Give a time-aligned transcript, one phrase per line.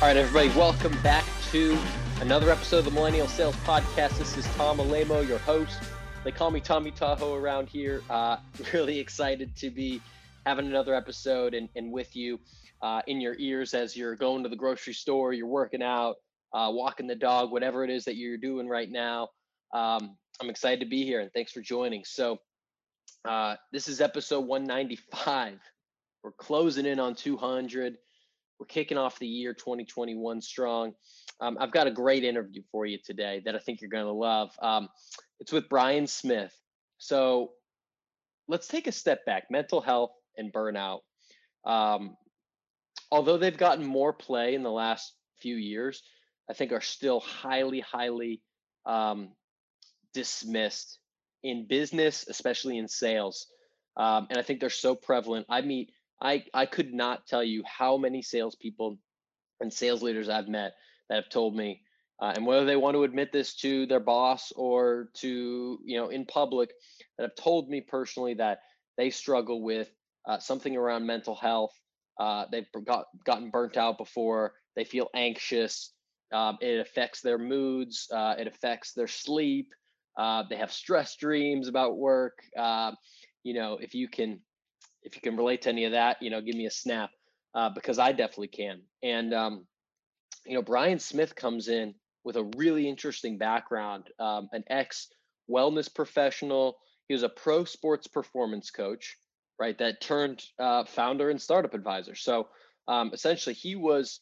[0.00, 1.78] All right, everybody, welcome back to
[2.22, 4.16] another episode of the Millennial Sales Podcast.
[4.16, 5.78] This is Tom Alaimo, your host.
[6.24, 8.02] They call me Tommy Tahoe around here.
[8.08, 8.38] Uh,
[8.72, 10.00] really excited to be
[10.46, 12.40] having another episode and, and with you
[12.80, 16.16] uh, in your ears as you're going to the grocery store, you're working out,
[16.54, 19.28] uh, walking the dog, whatever it is that you're doing right now.
[19.74, 22.06] Um, I'm excited to be here and thanks for joining.
[22.06, 22.38] So,
[23.28, 25.58] uh, this is episode 195.
[26.24, 27.98] We're closing in on 200.
[28.60, 30.92] We're kicking off the year 2021 strong.
[31.40, 34.12] Um, I've got a great interview for you today that I think you're going to
[34.12, 34.50] love.
[34.60, 34.90] Um,
[35.40, 36.54] it's with Brian Smith.
[36.98, 37.52] So
[38.48, 41.00] let's take a step back mental health and burnout.
[41.64, 42.16] Um,
[43.10, 46.02] although they've gotten more play in the last few years,
[46.50, 48.42] I think are still highly, highly
[48.84, 49.30] um,
[50.12, 50.98] dismissed
[51.42, 53.46] in business, especially in sales.
[53.96, 55.46] Um, and I think they're so prevalent.
[55.48, 58.98] I meet I I could not tell you how many salespeople
[59.60, 60.72] and sales leaders I've met
[61.08, 61.82] that have told me,
[62.20, 66.08] uh, and whether they want to admit this to their boss or to you know
[66.08, 66.70] in public,
[67.16, 68.60] that have told me personally that
[68.96, 69.90] they struggle with
[70.28, 71.72] uh, something around mental health.
[72.18, 74.54] Uh, they've got gotten burnt out before.
[74.76, 75.92] They feel anxious.
[76.32, 78.06] Um, it affects their moods.
[78.12, 79.72] Uh, it affects their sleep.
[80.18, 82.38] Uh, they have stress dreams about work.
[82.56, 82.92] Uh,
[83.42, 84.40] you know, if you can
[85.02, 87.10] if you can relate to any of that, you know, give me a snap
[87.54, 88.82] uh, because I definitely can.
[89.02, 89.66] And um,
[90.46, 95.08] you know, Brian Smith comes in with a really interesting background, um, an ex
[95.50, 96.78] wellness professional.
[97.08, 99.16] He was a pro sports performance coach,
[99.58, 99.76] right?
[99.78, 102.14] That turned uh, founder and startup advisor.
[102.14, 102.48] So
[102.88, 104.20] um, essentially, he was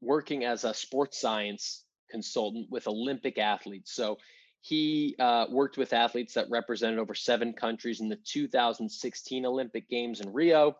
[0.00, 3.94] working as a sports science consultant with Olympic athletes.
[3.94, 4.18] So
[4.62, 10.20] he uh, worked with athletes that represented over seven countries in the 2016 Olympic Games
[10.20, 10.76] in Rio.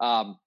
[0.00, 0.38] Um,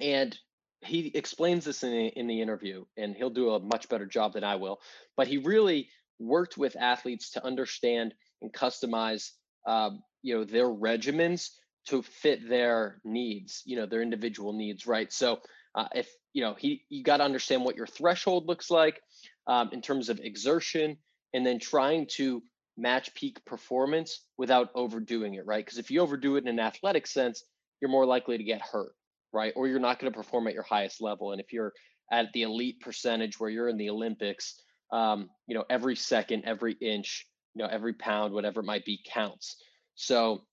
[0.00, 0.36] and
[0.80, 4.32] he explains this in the, in the interview, and he'll do a much better job
[4.32, 4.80] than I will.
[5.16, 9.32] But he really worked with athletes to understand and customize,
[9.66, 11.50] um, you know, their regimens
[11.88, 15.12] to fit their needs, you know, their individual needs, right?
[15.12, 15.40] So
[15.74, 19.00] uh, if you know, he you got to understand what your threshold looks like
[19.46, 20.96] um, in terms of exertion
[21.34, 22.42] and then trying to
[22.76, 25.64] match peak performance without overdoing it, right?
[25.64, 27.42] Because if you overdo it in an athletic sense,
[27.80, 28.92] you're more likely to get hurt,
[29.32, 29.52] right?
[29.56, 31.32] Or you're not going to perform at your highest level.
[31.32, 31.72] And if you're
[32.12, 34.60] at the elite percentage where you're in the Olympics,
[34.92, 39.00] um, you know, every second, every inch, you know, every pound, whatever it might be,
[39.06, 39.56] counts.
[39.94, 40.44] So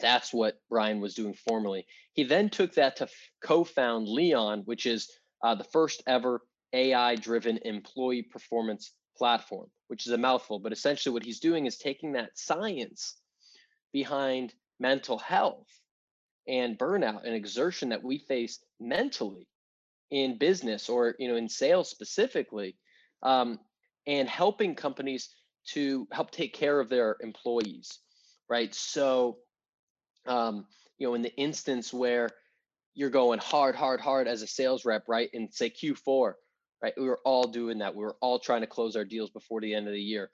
[0.00, 1.86] that's what Brian was doing formerly.
[2.14, 3.08] He then took that to
[3.44, 5.10] co-found Leon, which is
[5.44, 6.40] uh, the first ever
[6.72, 10.58] AI-driven employee performance platform, which is a mouthful.
[10.58, 13.18] But essentially, what he's doing is taking that science
[13.92, 15.68] behind mental health
[16.48, 19.46] and burnout and exertion that we face mentally
[20.10, 22.74] in business or you know in sales specifically
[23.22, 23.58] um,
[24.06, 25.28] and helping companies
[25.66, 27.98] to help take care of their employees
[28.48, 29.36] right so
[30.26, 30.64] um,
[30.96, 32.30] you know in the instance where
[32.94, 36.32] you're going hard hard hard as a sales rep right in say q4
[36.82, 36.92] right?
[36.96, 37.94] We were all doing that.
[37.94, 40.30] We were all trying to close our deals before the end of the year.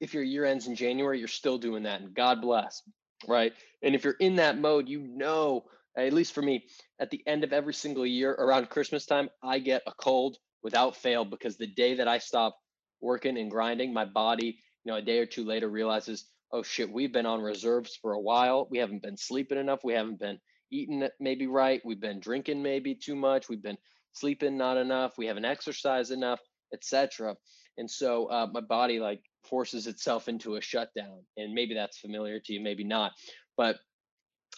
[0.00, 2.82] If your year ends in January, you're still doing that, and God bless,
[3.28, 3.52] right?
[3.82, 5.64] And if you're in that mode, you know,
[5.96, 6.64] at least for me,
[6.98, 10.96] at the end of every single year around Christmas time, I get a cold without
[10.96, 12.56] fail because the day that I stop
[13.00, 16.90] working and grinding, my body, you know, a day or two later realizes, oh shit,
[16.90, 18.68] we've been on reserves for a while.
[18.70, 19.80] We haven't been sleeping enough.
[19.84, 20.38] We haven't been
[20.70, 21.82] eating maybe right.
[21.84, 23.48] We've been drinking maybe too much.
[23.48, 23.78] We've been
[24.12, 26.40] sleeping not enough, we haven't exercised enough,
[26.72, 27.36] etc.
[27.78, 32.40] And so uh, my body like forces itself into a shutdown, and maybe that's familiar
[32.40, 33.12] to you, maybe not.
[33.56, 33.78] But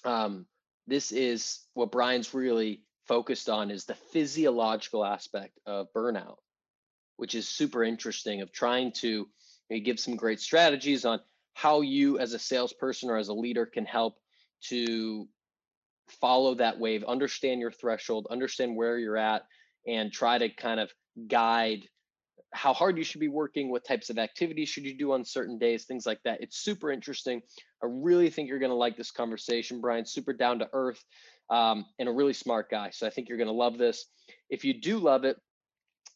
[0.05, 0.47] um,
[0.87, 6.37] this is what Brian's really focused on is the physiological aspect of burnout,
[7.17, 8.41] which is super interesting.
[8.41, 9.29] Of trying to
[9.85, 11.21] give some great strategies on
[11.55, 14.17] how you, as a salesperson or as a leader, can help
[14.69, 15.29] to
[16.21, 19.43] follow that wave, understand your threshold, understand where you're at,
[19.87, 20.91] and try to kind of
[21.29, 21.81] guide
[22.55, 25.59] how hard you should be working, what types of activities should you do on certain
[25.59, 26.43] days, things like that.
[26.43, 27.41] It's super interesting.
[27.83, 30.05] I really think you're going to like this conversation, Brian.
[30.05, 31.03] Super down to earth
[31.51, 32.91] um, and a really smart guy.
[32.91, 34.05] So I think you're going to love this.
[34.51, 35.37] If you do love it,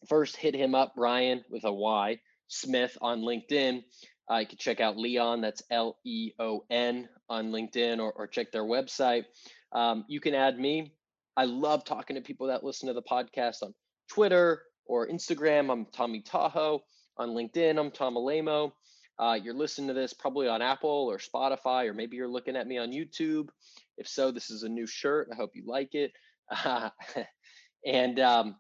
[0.09, 3.83] first hit him up, Brian with a Y Smith on LinkedIn.
[4.31, 8.27] Uh, you can check out Leon, that's L E O N on LinkedIn, or, or
[8.27, 9.25] check their website.
[9.73, 10.93] Um, you can add me.
[11.37, 13.75] I love talking to people that listen to the podcast on
[14.09, 15.71] Twitter or Instagram.
[15.71, 16.83] I'm Tommy Tahoe.
[17.19, 18.73] On LinkedIn, I'm Tom Alaimo.
[19.19, 22.67] Uh, you're listening to this probably on Apple or Spotify, or maybe you're looking at
[22.67, 23.49] me on YouTube.
[23.97, 25.29] If so, this is a new shirt.
[25.33, 26.13] I hope you like it.
[26.51, 26.91] Uh,
[27.87, 28.57] and um,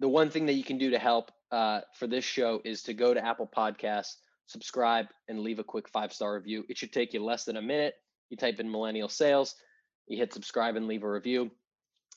[0.00, 2.94] the one thing that you can do to help uh, for this show is to
[2.94, 4.16] go to Apple Podcasts,
[4.46, 6.64] subscribe, and leave a quick five star review.
[6.68, 7.94] It should take you less than a minute.
[8.30, 9.54] You type in millennial sales,
[10.08, 11.50] you hit subscribe and leave a review.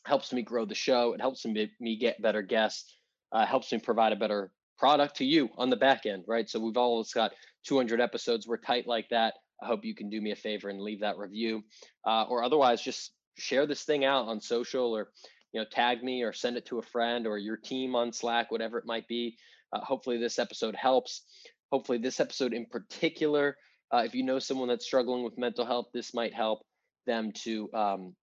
[0.06, 1.14] Helps me grow the show.
[1.14, 2.96] It helps me, me get better guests.
[3.32, 6.50] Uh, helps me provide a better product to you on the back end, right?
[6.50, 7.32] So we've always got
[7.66, 8.48] 200 episodes.
[8.48, 9.34] We're tight like that.
[9.62, 11.64] I hope you can do me a favor and leave that review,
[12.08, 15.10] uh, or otherwise just share this thing out on social or
[15.52, 18.52] you know tag me or send it to a friend or your team on Slack,
[18.52, 19.36] whatever it might be.
[19.74, 21.24] Uh, hopefully this episode helps.
[21.72, 23.58] Hopefully this episode in particular,
[23.94, 26.62] uh, if you know someone that's struggling with mental health, this might help
[27.10, 28.16] them to um,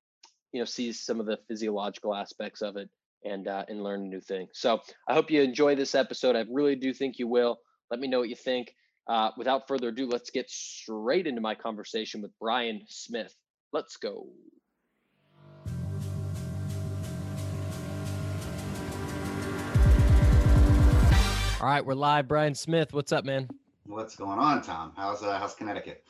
[0.53, 2.89] you know see some of the physiological aspects of it
[3.25, 4.47] and uh, and learn a new thing.
[4.53, 6.37] So I hope you enjoy this episode.
[6.37, 7.59] I really do think you will.
[7.91, 8.75] Let me know what you think.
[9.09, 13.35] Uh, without further ado, let's get straight into my conversation with Brian Smith.
[13.73, 14.27] Let's go.
[21.61, 22.29] All right, we're live.
[22.29, 23.49] Brian Smith, what's up, man?
[23.87, 24.93] What's going on, Tom?
[24.97, 26.05] How's uh, how's Connecticut?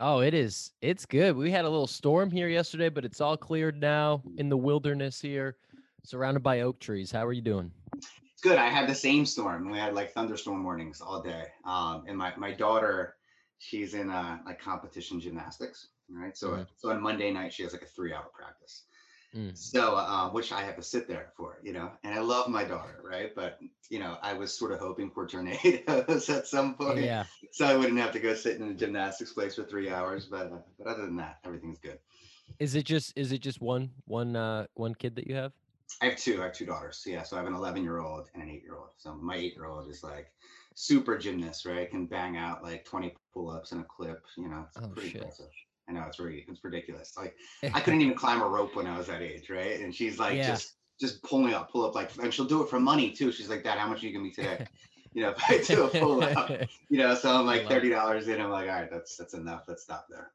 [0.00, 0.72] Oh, it is.
[0.82, 1.36] It's good.
[1.36, 5.20] We had a little storm here yesterday, but it's all cleared now in the wilderness
[5.20, 5.56] here,
[6.02, 7.12] surrounded by oak trees.
[7.12, 7.70] How are you doing?
[7.96, 8.58] It's good.
[8.58, 9.70] I had the same storm.
[9.70, 11.44] We had like thunderstorm warnings all day.
[11.64, 13.14] Um, and my my daughter,
[13.58, 16.36] she's in uh, like competition gymnastics, right?
[16.36, 16.62] So mm-hmm.
[16.76, 18.84] so on Monday night she has like a three hour practice.
[19.34, 19.56] Mm.
[19.56, 22.62] So, uh, which I have to sit there for, you know, and I love my
[22.62, 23.34] daughter, right?
[23.34, 23.58] But,
[23.90, 27.00] you know, I was sort of hoping for tornadoes at some point.
[27.00, 27.24] Yeah.
[27.50, 30.26] So I wouldn't have to go sit in a gymnastics place for three hours.
[30.26, 31.98] But, uh, but other than that, everything's good.
[32.60, 35.52] Is it just, is it just one, one, uh, one kid that you have?
[36.00, 36.40] I have two.
[36.40, 37.02] I have two daughters.
[37.04, 37.24] Yeah.
[37.24, 38.90] So I have an 11 year old and an eight year old.
[38.98, 40.30] So my eight year old is like
[40.74, 41.90] super gymnast, right?
[41.90, 45.10] Can bang out like 20 pull ups in a clip, you know, it's oh, pretty
[45.10, 45.22] shit.
[45.22, 45.50] impressive.
[45.88, 47.16] I know it's really it's ridiculous.
[47.16, 47.36] Like
[47.74, 49.80] I couldn't even climb a rope when I was that age, right?
[49.80, 50.48] And she's like yeah.
[50.48, 53.32] just just pull me up, pull up like and she'll do it for money too.
[53.32, 54.66] She's like, Dad, how much are you giving me today?
[55.14, 56.50] you know, if I do a pull up,
[56.88, 58.40] you know, so I'm like thirty dollars in.
[58.40, 59.64] I'm like, all right, that's that's enough.
[59.68, 60.32] Let's stop there.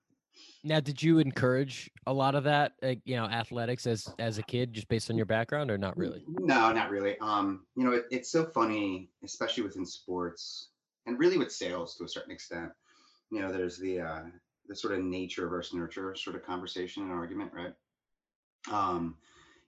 [0.64, 4.44] Now, did you encourage a lot of that, uh, you know, athletics as as a
[4.44, 6.24] kid, just based on your background, or not really?
[6.28, 7.18] No, not really.
[7.20, 10.70] Um, you know, it, it's so funny, especially within sports,
[11.06, 12.72] and really with sales to a certain extent.
[13.32, 14.22] You know, there's the uh,
[14.70, 17.74] the sort of nature versus nurture sort of conversation and argument, right?
[18.72, 19.18] Um,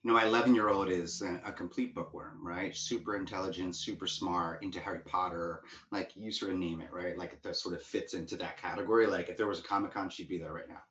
[0.02, 2.74] you know, my 11 year old is a, a, complete bookworm, right?
[2.74, 7.18] Super intelligent, super smart, into Harry Potter, like you sort of name it, right?
[7.18, 9.06] Like that sort of fits into that category.
[9.06, 10.82] Like if there was a Comic Con, she'd be there right now.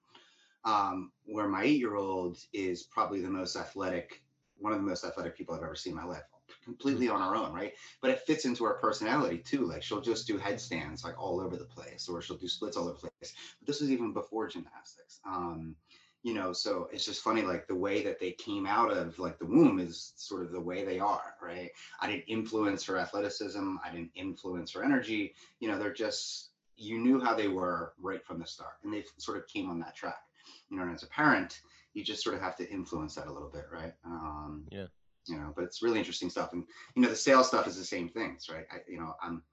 [0.64, 4.22] Um, where my eight year old is probably the most athletic,
[4.58, 6.24] one of the most athletic people I've ever seen in my life
[6.64, 7.74] completely on her own, right?
[8.02, 9.66] But it fits into her personality too.
[9.66, 12.88] Like she'll just do headstands like all over the place, or she'll do splits all
[12.88, 13.34] over the place.
[13.60, 15.20] But this was even before gymnastics.
[15.26, 15.76] Um,
[16.24, 19.40] you know, so it's just funny, like the way that they came out of like
[19.40, 21.72] the womb is sort of the way they are, right?
[22.00, 25.34] I didn't influence her athleticism, I didn't influence her energy.
[25.60, 29.04] You know, they're just you knew how they were right from the start, and they
[29.18, 30.22] sort of came on that track.
[30.70, 31.62] You know, and as a parent,
[31.94, 33.94] you just sort of have to influence that a little bit, right?
[34.06, 34.88] Um, yeah
[35.28, 36.54] you know but it's really interesting stuff.
[36.54, 36.64] And
[36.96, 38.66] you know the sales stuff is the same things right?
[38.72, 39.44] I, you know i'm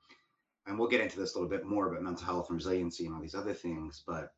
[0.67, 3.15] and we'll get into this a little bit more about mental health and resiliency and
[3.15, 4.33] all these other things but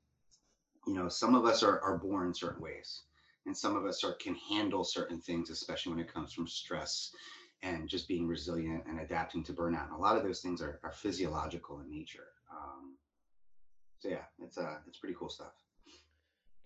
[0.86, 3.02] you know some of us are, are born certain ways
[3.46, 7.10] and some of us are can handle certain things especially when it comes from stress
[7.62, 9.84] and just being resilient and adapting to burnout.
[9.84, 12.28] And a lot of those things are, are physiological in nature.
[12.50, 12.96] Um,
[14.00, 15.52] so yeah it's uh it's pretty cool stuff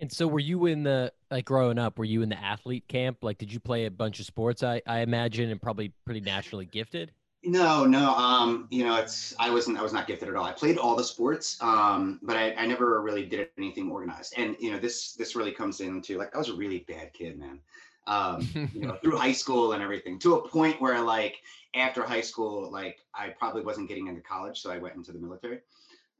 [0.00, 3.18] and so were you in the like growing up, were you in the athlete camp?
[3.22, 6.66] Like did you play a bunch of sports, I, I imagine, and probably pretty naturally
[6.66, 7.12] gifted?
[7.46, 8.14] No, no.
[8.14, 10.44] Um, you know, it's I wasn't I was not gifted at all.
[10.44, 14.34] I played all the sports, um, but I, I never really did anything organized.
[14.36, 17.38] And you know, this this really comes into like I was a really bad kid,
[17.38, 17.60] man.
[18.06, 21.36] Um, you know, through high school and everything, to a point where like
[21.74, 25.18] after high school, like I probably wasn't getting into college, so I went into the
[25.18, 25.60] military.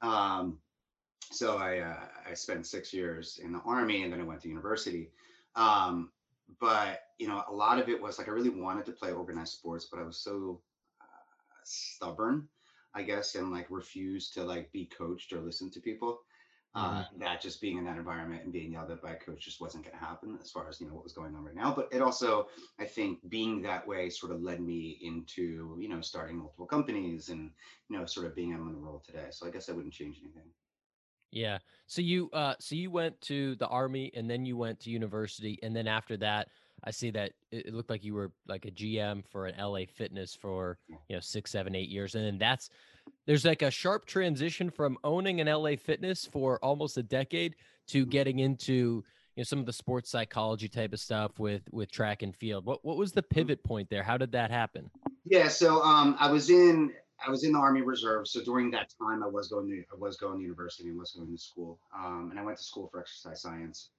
[0.03, 0.59] Um,
[1.31, 4.49] so I uh, I spent six years in the army and then I went to
[4.49, 5.11] university.
[5.57, 6.11] Um,
[6.61, 9.53] but you know, a lot of it was like I really wanted to play organized
[9.53, 10.61] sports, but I was so
[11.01, 12.49] uh, stubborn,
[12.95, 16.21] I guess, and like refused to like be coached or listen to people.
[16.77, 17.21] Uh, mm-hmm.
[17.21, 19.85] that just being in that environment and being yelled at by a coach just wasn't
[19.85, 21.89] going to happen as far as you know what was going on right now but
[21.93, 22.49] it also
[22.81, 27.29] i think being that way sort of led me into you know starting multiple companies
[27.29, 27.53] and
[27.89, 30.19] you know sort of being in the role today so i guess i wouldn't change
[30.21, 30.51] anything
[31.35, 31.59] yeah.
[31.87, 35.59] So you uh so you went to the army and then you went to university
[35.63, 36.49] and then after that
[36.85, 40.35] I see that it, looked like you were like a GM for an LA Fitness
[40.35, 42.71] for you know six, seven, eight years, and then that's
[43.27, 47.57] there's like a sharp transition from owning an LA Fitness for almost a decade
[47.89, 48.11] to mm-hmm.
[48.11, 49.03] getting into
[49.37, 52.67] you know some of the sports psychology type of stuff with with track and field.
[52.67, 53.35] What what was the mm-hmm.
[53.35, 54.03] pivot point there?
[54.03, 54.91] How did that happen?
[55.25, 56.93] Yeah, so um, I was in
[57.25, 58.29] I was in the Army Reserve.
[58.29, 61.13] So during that time, I was going to I was going to university and was
[61.13, 63.91] going to school, um, and I went to school for exercise science.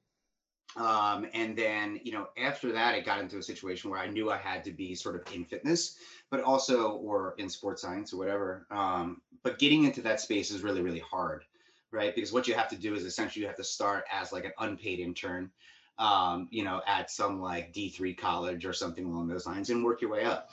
[0.78, 4.30] Um, and then you know after that, it got into a situation where I knew
[4.30, 5.96] I had to be sort of in fitness,
[6.30, 8.66] but also or in sports science or whatever.
[8.72, 11.46] Um, but getting into that space is really really hard,
[11.92, 12.14] right?
[12.14, 14.54] Because what you have to do is essentially you have to start as like an
[14.60, 15.52] unpaid intern
[15.98, 20.02] um, you know, at some like D3 college or something along those lines and work
[20.02, 20.50] your way up.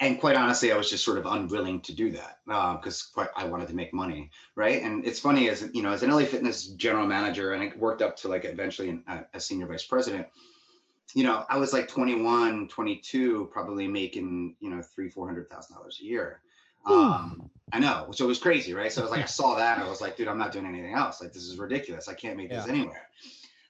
[0.00, 3.44] And quite honestly, I was just sort of unwilling to do that because uh, I
[3.46, 4.80] wanted to make money, right?
[4.82, 8.00] And it's funny as you know, as an LA Fitness general manager, and I worked
[8.00, 10.26] up to like eventually an, a, a senior vice president.
[11.14, 15.74] You know, I was like 21, 22, probably making you know three, four hundred thousand
[15.74, 16.42] dollars a year.
[16.86, 18.92] Um, I know, so it was crazy, right?
[18.92, 20.94] So I was like, I saw that, I was like, dude, I'm not doing anything
[20.94, 21.20] else.
[21.20, 22.06] Like, this is ridiculous.
[22.08, 22.60] I can't make yeah.
[22.60, 23.08] this anywhere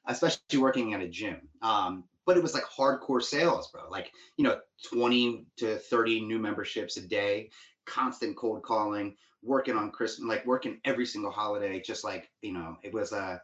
[0.08, 1.36] especially working at a gym.
[1.62, 3.88] Um, but it was like hardcore sales, bro.
[3.88, 4.60] Like, you know,
[4.92, 7.48] 20 to 30 new memberships a day,
[7.86, 12.76] constant cold calling, working on Christmas, like working every single holiday, just like, you know,
[12.82, 13.40] it was a,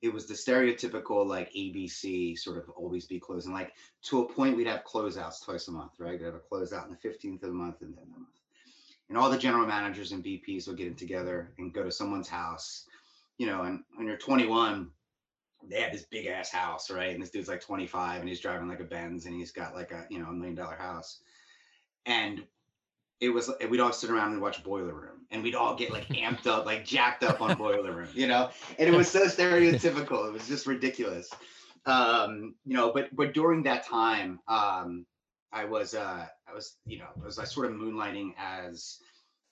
[0.00, 3.52] it was the stereotypical like ABC sort of always be closing.
[3.52, 3.72] Like
[4.04, 6.12] to a point, we'd have closeouts twice a month, right?
[6.12, 8.28] We'd have a closeout on the 15th of the month and then the month.
[9.08, 12.28] And all the general managers and VPs would get in together and go to someone's
[12.28, 12.86] house,
[13.38, 14.88] you know, and when you're 21,
[15.68, 17.12] they had this big ass house, right?
[17.12, 19.92] And this dude's like 25 and he's driving like a Benz and he's got like
[19.92, 21.20] a, you know, a million dollar house.
[22.06, 22.44] And
[23.20, 26.08] it was, we'd all sit around and watch Boiler Room and we'd all get like
[26.08, 28.50] amped up, like jacked up on Boiler Room, you know?
[28.78, 30.26] And it was so stereotypical.
[30.26, 31.30] It was just ridiculous.
[31.86, 35.06] Um, you know, but, but during that time, um,
[35.52, 38.98] I was, uh, I was, you know, I was like sort of moonlighting as,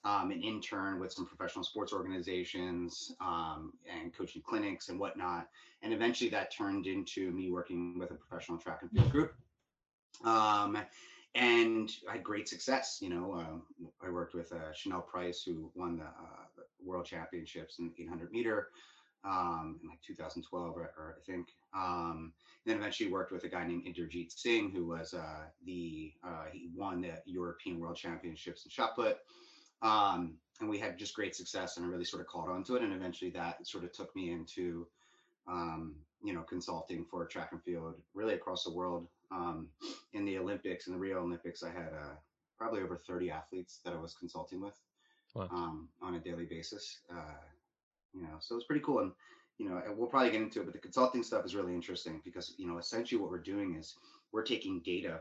[0.05, 5.47] um, an intern with some professional sports organizations um, and coaching clinics and whatnot.
[5.81, 9.33] And eventually that turned into me working with a professional track and field group.
[10.23, 10.77] Um,
[11.35, 12.99] and I had great success.
[13.01, 17.79] You know, uh, I worked with uh, Chanelle Price, who won the, uh, world championships
[17.79, 18.69] in 800 meter
[19.25, 21.49] um, in like 2012, or, or I think.
[21.75, 22.33] Um,
[22.65, 26.69] then eventually worked with a guy named Inderjeet Singh, who was uh, the uh, he
[26.75, 29.17] won the European World Championships in shot put.
[29.81, 32.75] Um, and we had just great success and I really sort of caught on to
[32.75, 32.83] it.
[32.83, 34.87] And eventually that sort of took me into,
[35.47, 39.07] um, you know, consulting for track and field really across the world.
[39.31, 39.69] Um,
[40.13, 42.15] in the Olympics in the Rio Olympics, I had uh,
[42.57, 44.73] probably over 30 athletes that I was consulting with
[45.33, 45.47] wow.
[45.51, 46.99] um, on a daily basis.
[47.09, 47.37] Uh,
[48.13, 48.99] you know, so it's pretty cool.
[48.99, 49.11] And,
[49.59, 52.53] you know, we'll probably get into it, but the consulting stuff is really interesting because,
[52.57, 53.95] you know, essentially what we're doing is
[54.31, 55.19] we're taking data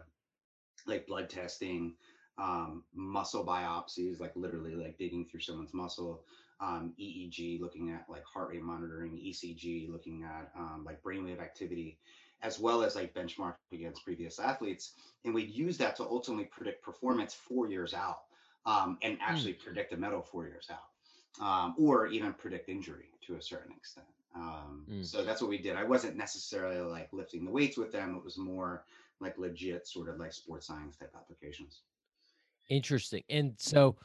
[0.86, 1.94] like blood testing,
[2.38, 6.22] um, muscle biopsies, like literally like digging through someone's muscle,
[6.60, 11.98] um, EEG, looking at like heart rate monitoring, ECG, looking at um, like brainwave activity,
[12.42, 14.92] as well as like benchmark against previous athletes.
[15.24, 18.20] And we'd use that to ultimately predict performance four years out
[18.66, 19.60] um, and actually mm.
[19.60, 24.06] predict a medal four years out, um, or even predict injury to a certain extent.
[24.34, 25.06] Um, mm.
[25.06, 25.76] So that's what we did.
[25.76, 28.14] I wasn't necessarily like lifting the weights with them.
[28.16, 28.84] It was more
[29.20, 31.80] like legit sort of like sports science type applications.
[32.68, 33.22] Interesting.
[33.28, 33.96] And so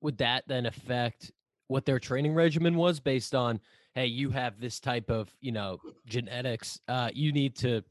[0.00, 1.32] would that then affect
[1.68, 3.58] what their training regimen was based on,
[3.94, 6.78] hey, you have this type of, you know, genetics.
[6.88, 7.82] Uh, you need to,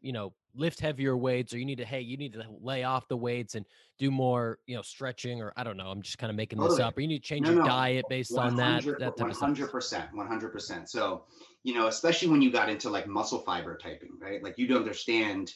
[0.00, 3.08] you know, lift heavier weights or you need to, hey, you need to lay off
[3.08, 3.64] the weights and
[3.98, 5.88] do more, you know, stretching or I don't know.
[5.88, 6.76] I'm just kind of making totally.
[6.76, 6.96] this up.
[6.96, 7.68] Or you need to change no, your no.
[7.68, 8.84] diet based on that.
[8.84, 10.88] That type 100%, 100%.
[10.88, 11.24] So,
[11.62, 14.42] you know, especially when you got into like muscle fiber typing, right?
[14.42, 15.52] Like you don't understand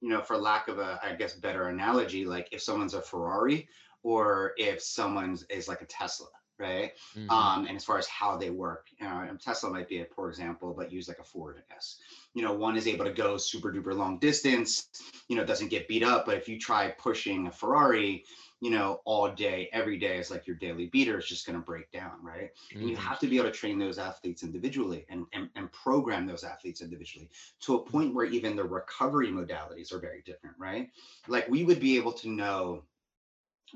[0.00, 3.68] you know, for lack of a, I guess, better analogy, like if someone's a Ferrari
[4.02, 6.92] or if someone's is like a Tesla, right?
[7.16, 7.30] Mm-hmm.
[7.30, 10.28] Um, and as far as how they work, you know, Tesla might be a poor
[10.28, 11.98] example, but use like a Ford, I guess.
[12.34, 14.88] You know, one is able to go super duper long distance,
[15.28, 16.26] you know, doesn't get beat up.
[16.26, 18.24] But if you try pushing a Ferrari,
[18.60, 21.64] you know, all day, every day is like your daily beater is just going to
[21.64, 22.50] break down, right?
[22.54, 22.78] Mm-hmm.
[22.78, 23.06] And you mm-hmm.
[23.06, 26.80] have to be able to train those athletes individually and, and, and program those athletes
[26.80, 27.28] individually
[27.60, 30.88] to a point where even the recovery modalities are very different, right?
[31.28, 32.84] Like we would be able to know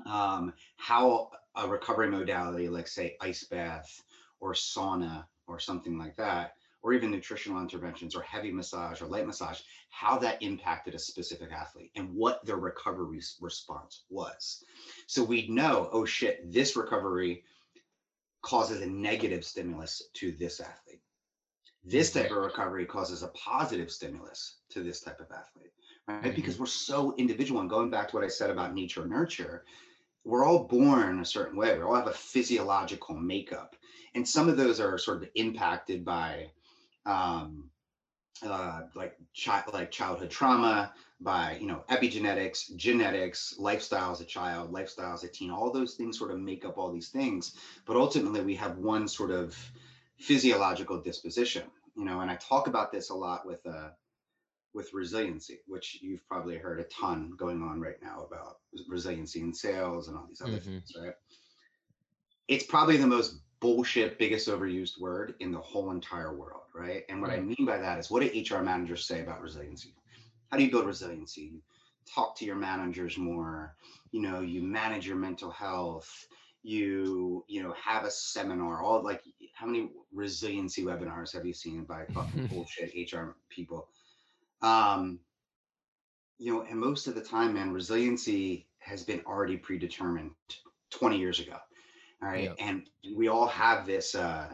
[0.05, 4.03] um, how a recovery modality, like say ice bath
[4.39, 9.27] or sauna or something like that, or even nutritional interventions or heavy massage or light
[9.27, 14.63] massage, how that impacted a specific athlete and what their recovery response was.
[15.07, 17.43] So we'd know, oh shit, this recovery
[18.41, 21.01] causes a negative stimulus to this athlete.
[21.83, 25.73] This type of recovery causes a positive stimulus to this type of athlete,
[26.07, 26.23] right?
[26.23, 26.35] Mm-hmm.
[26.35, 27.61] Because we're so individual.
[27.61, 29.65] And going back to what I said about nature nurture,
[30.23, 31.75] we're all born a certain way.
[31.75, 33.75] We all have a physiological makeup.
[34.13, 36.51] And some of those are sort of impacted by
[37.05, 37.69] um,
[38.45, 44.71] uh, like child like childhood trauma, by you know epigenetics, genetics, lifestyle as a child,
[44.71, 45.51] lifestyle as a teen.
[45.51, 47.55] All those things sort of make up all these things.
[47.85, 49.55] But ultimately, we have one sort of
[50.17, 51.63] physiological disposition.
[51.95, 53.89] You know, and I talk about this a lot with uh,
[54.73, 59.53] with resiliency, which you've probably heard a ton going on right now about resiliency in
[59.53, 60.71] sales and all these other mm-hmm.
[60.71, 61.13] things, right?
[62.47, 67.03] It's probably the most bullshit, biggest overused word in the whole entire world, right?
[67.07, 69.93] And what I mean by that is what do HR managers say about resiliency?
[70.49, 71.41] How do you build resiliency?
[71.41, 71.61] You
[72.13, 73.75] talk to your managers more,
[74.11, 76.27] you know, you manage your mental health,
[76.63, 79.21] you, you know, have a seminar, all like
[79.53, 83.87] how many resiliency webinars have you seen by fucking bullshit HR people?
[84.61, 85.19] Um,
[86.39, 90.31] you know, and most of the time, man, resiliency has been already predetermined
[90.89, 91.57] 20 years ago.
[92.21, 92.45] All right.
[92.45, 92.55] Yep.
[92.59, 94.47] And we all have this uh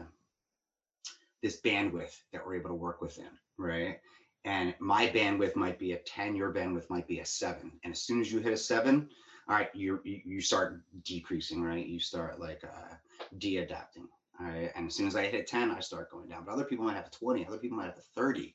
[1.42, 4.00] this bandwidth that we're able to work within, right?
[4.44, 7.72] And my bandwidth might be a 10, your bandwidth might be a seven.
[7.84, 9.08] And as soon as you hit a seven,
[9.48, 11.86] all right, you you start decreasing, right?
[11.86, 12.94] You start like uh
[13.38, 14.08] de-adapting.
[14.40, 14.70] All right.
[14.76, 16.44] And as soon as I hit 10, I start going down.
[16.44, 18.54] But other people might have a 20, other people might have a 30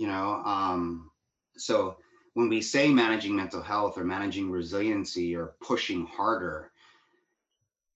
[0.00, 1.10] you know um,
[1.56, 1.96] so
[2.34, 6.70] when we say managing mental health or managing resiliency or pushing harder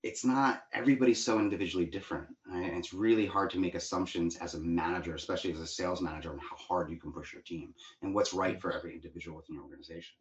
[0.04, 2.68] it's not everybody's so individually different right?
[2.68, 6.30] and it's really hard to make assumptions as a manager especially as a sales manager
[6.30, 9.56] on how hard you can push your team and what's right for every individual within
[9.56, 10.14] your organization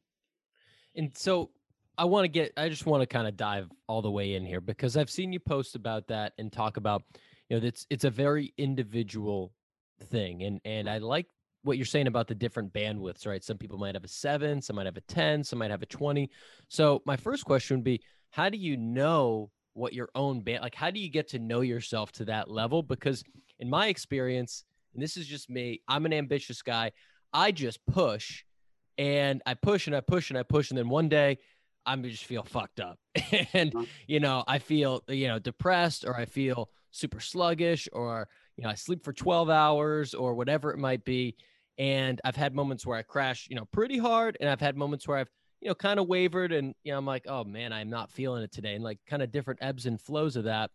[0.95, 1.49] and so
[1.97, 4.45] i want to get i just want to kind of dive all the way in
[4.45, 7.03] here because i've seen you post about that and talk about
[7.49, 9.51] you know it's it's a very individual
[10.05, 11.27] thing and and i like
[11.63, 13.41] what you're saying about the different bandwidths, right?
[13.41, 15.85] Some people might have a seven, some might have a 10, some might have a
[15.85, 16.29] 20.
[16.67, 20.75] So, my first question would be how do you know what your own band, like,
[20.75, 22.83] how do you get to know yourself to that level?
[22.83, 23.23] Because,
[23.59, 26.91] in my experience, and this is just me, I'm an ambitious guy.
[27.31, 28.43] I just push
[28.97, 30.69] and I push and I push and I push.
[30.69, 31.39] And then one day,
[31.85, 32.99] I just feel fucked up.
[33.53, 33.85] and, uh-huh.
[34.07, 38.69] you know, I feel, you know, depressed or I feel super sluggish or, you know,
[38.69, 41.35] I sleep for 12 hours or whatever it might be
[41.77, 45.07] and I've had moments where I crash, you know, pretty hard, and I've had moments
[45.07, 45.29] where I've,
[45.63, 48.43] you know, kind of wavered, and you know, I'm like, oh man, I'm not feeling
[48.43, 50.69] it today, and like kind of different ebbs and flows of that.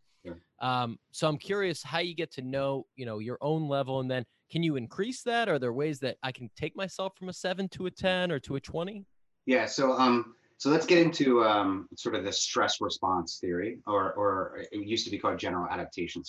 [0.61, 4.11] Um, so I'm curious how you get to know, you know, your own level, and
[4.11, 5.49] then can you increase that?
[5.49, 8.39] Are there ways that I can take myself from a seven to a ten or
[8.41, 9.05] to a twenty?
[9.47, 9.67] Yeah.
[9.67, 14.65] So um, so let's get into um, sort of the stress response theory, or or
[14.73, 16.23] it used to be called general adaptation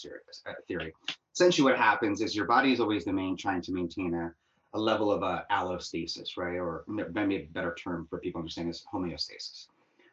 [0.48, 0.94] uh, theory.
[1.34, 4.32] Essentially, what happens is your body is always the main trying to maintain a
[4.74, 6.58] a level of uh, allostasis, right?
[6.58, 9.68] Or maybe a better term for people understanding is homeostasis,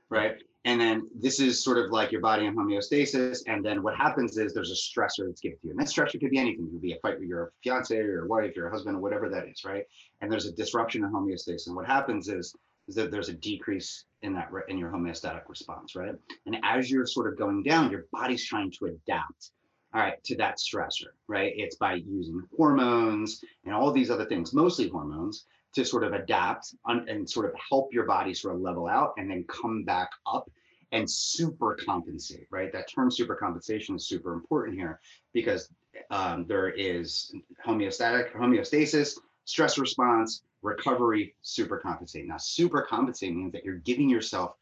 [0.08, 0.36] right?
[0.64, 3.42] And then this is sort of like your body in homeostasis.
[3.46, 5.70] And then what happens is there's a stressor that's given to you.
[5.70, 6.66] And that stressor could be anything.
[6.66, 9.28] It could be a fight with your fiance or your wife, your husband, or whatever
[9.28, 9.84] that is, right?
[10.20, 11.66] And there's a disruption in homeostasis.
[11.66, 12.54] And what happens is,
[12.88, 16.14] is that there's a decrease in that in your homeostatic response, right?
[16.46, 19.50] And as you're sort of going down, your body's trying to adapt
[19.96, 21.54] all right, to that stressor, right?
[21.56, 26.74] It's by using hormones and all these other things, mostly hormones, to sort of adapt
[26.86, 30.50] and sort of help your body sort of level out and then come back up
[30.92, 32.70] and super compensate, right?
[32.74, 35.00] That term super compensation is super important here
[35.32, 35.70] because
[36.10, 37.32] um, there is
[37.66, 42.26] homeostatic homeostasis, stress response, recovery, super compensate.
[42.26, 44.56] Now, super compensate means that you're giving yourself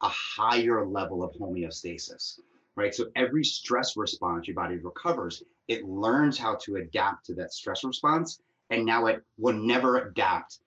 [0.00, 2.40] a higher level of homeostasis
[2.76, 2.94] right?
[2.94, 7.84] So every stress response your body recovers, it learns how to adapt to that stress
[7.84, 8.40] response.
[8.70, 10.58] And now it will never adapt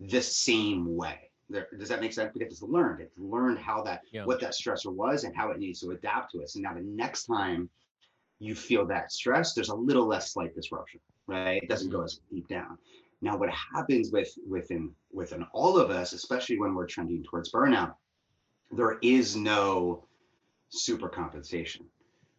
[0.00, 1.30] the same way.
[1.48, 2.32] There, does that make sense?
[2.32, 3.00] Because it's learned.
[3.00, 4.24] It's learned how that yeah.
[4.24, 6.50] what that stressor was and how it needs to adapt to it.
[6.50, 7.68] So now the next time
[8.38, 11.62] you feel that stress, there's a little less slight disruption, right?
[11.62, 12.04] It doesn't go mm-hmm.
[12.04, 12.78] as deep down.
[13.20, 17.94] Now, what happens with within within all of us, especially when we're trending towards burnout,
[18.70, 20.04] there is no
[20.74, 21.86] super compensation,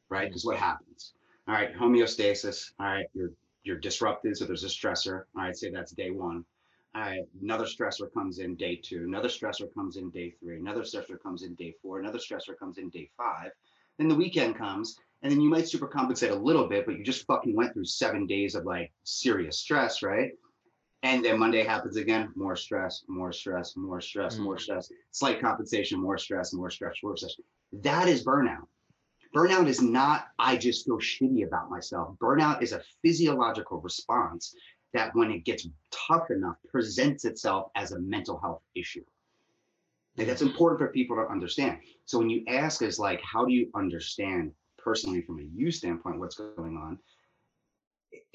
[0.10, 0.28] right?
[0.30, 1.14] Because what happens?
[1.48, 2.72] All right, homeostasis.
[2.80, 3.32] All right, you're
[3.64, 5.24] you're disrupted, so there's a stressor.
[5.36, 6.46] All right, say that's day one.
[6.96, 9.04] All right, another stressor comes in day two.
[9.04, 10.58] Another stressor comes in day three.
[10.58, 12.00] Another stressor comes in day four.
[12.00, 13.52] Another stressor comes in day five.
[13.98, 17.04] Then the weekend comes, and then you might super compensate a little bit, but you
[17.04, 20.32] just fucking went through seven days of like serious stress, right?
[21.06, 24.40] And then Monday happens again, more stress, more stress, more stress, mm.
[24.40, 27.36] more stress, slight compensation, more stress, more stress, more stress.
[27.74, 28.66] That is burnout.
[29.36, 32.18] Burnout is not, I just feel shitty about myself.
[32.18, 34.56] Burnout is a physiological response
[34.96, 39.06] that, when it gets tough enough, presents itself as a mental health issue.
[40.18, 41.82] And that's important for people to understand.
[42.06, 46.18] So when you ask us, like, how do you understand personally from a you standpoint
[46.18, 46.98] what's going on?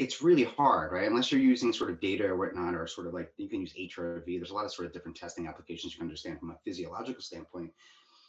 [0.01, 1.07] It's really hard, right?
[1.07, 3.75] Unless you're using sort of data or whatnot, or sort of like you can use
[3.79, 4.25] HRV.
[4.25, 7.23] There's a lot of sort of different testing applications you can understand from a physiological
[7.23, 7.71] standpoint,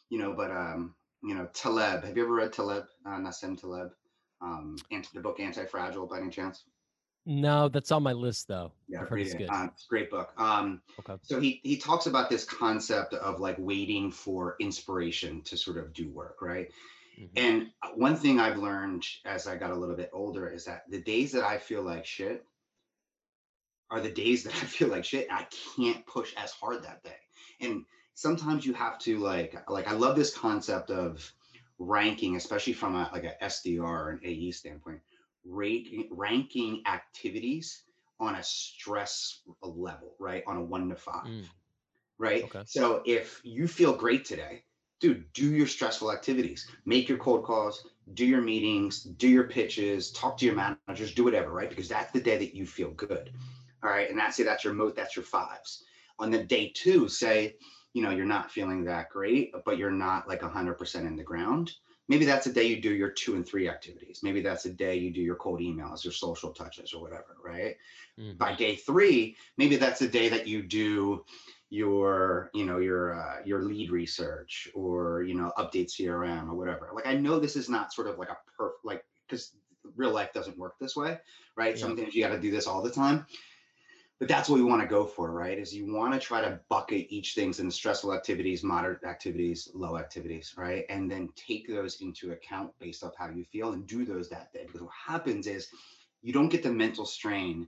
[0.10, 0.34] you know.
[0.34, 2.04] But um, you know, Taleb.
[2.04, 2.84] Have you ever read Taleb?
[3.06, 3.92] Uh, Nassim Taleb,
[4.42, 6.66] um, and the book Anti-Fragile by any chance?
[7.26, 8.74] No, that's on my list though.
[8.90, 9.50] Yeah, read it.
[9.50, 10.34] Uh, it's a great book.
[10.38, 11.22] Um, okay.
[11.22, 15.94] So he he talks about this concept of like waiting for inspiration to sort of
[15.94, 16.70] do work, right?
[17.22, 17.38] Mm-hmm.
[17.38, 20.84] And uh, one thing I've learned as I got a little bit older is that
[20.90, 22.46] the days that I feel like shit
[23.92, 25.28] are the days that I feel like shit.
[25.30, 27.20] I can't push as hard that day.
[27.60, 31.32] And sometimes you have to like like I love this concept of
[31.78, 35.02] ranking, especially from a like a SDR or an AE standpoint,
[35.46, 37.84] ranking ranking activities
[38.20, 40.44] on a stress level, right?
[40.48, 41.26] On a one to five.
[41.26, 41.46] Mm.
[42.18, 42.44] Right.
[42.44, 42.64] Okay.
[42.66, 44.64] So if you feel great today,
[45.02, 50.12] dude, do your stressful activities, make your cold calls, do your meetings, do your pitches,
[50.12, 51.70] talk to your managers, do whatever, right?
[51.70, 53.34] Because that's the day that you feel good.
[53.84, 54.10] All right.
[54.10, 54.46] And that's it.
[54.46, 55.84] That's your most, that's your fives.
[56.20, 57.56] On the day two, say,
[57.94, 61.72] you know, you're not feeling that great, but you're not like 100% in the ground.
[62.08, 64.20] Maybe that's a day you do your two and three activities.
[64.22, 67.78] Maybe that's a day you do your cold emails, your social touches, or whatever, right?
[68.20, 68.38] Mm-hmm.
[68.38, 71.24] By day three, maybe that's a day that you do,
[71.72, 76.90] your you know your uh, your lead research or you know update crm or whatever.
[76.94, 79.54] Like i know this is not sort of like a perf like because
[79.96, 81.18] real life doesn't work this way
[81.56, 81.76] right?
[81.76, 81.82] Yeah.
[81.82, 83.26] sometimes you got to do this all the time.
[84.20, 85.58] But that's what we want to go for right?
[85.58, 89.98] Is you want to try to bucket each things in stressful activities moderate activities low
[89.98, 90.86] activities right?
[90.90, 94.54] And then take those into account based off how you feel and do those that
[94.54, 94.64] day.
[94.68, 95.70] Because what happens is
[96.22, 97.68] you don't get the mental strain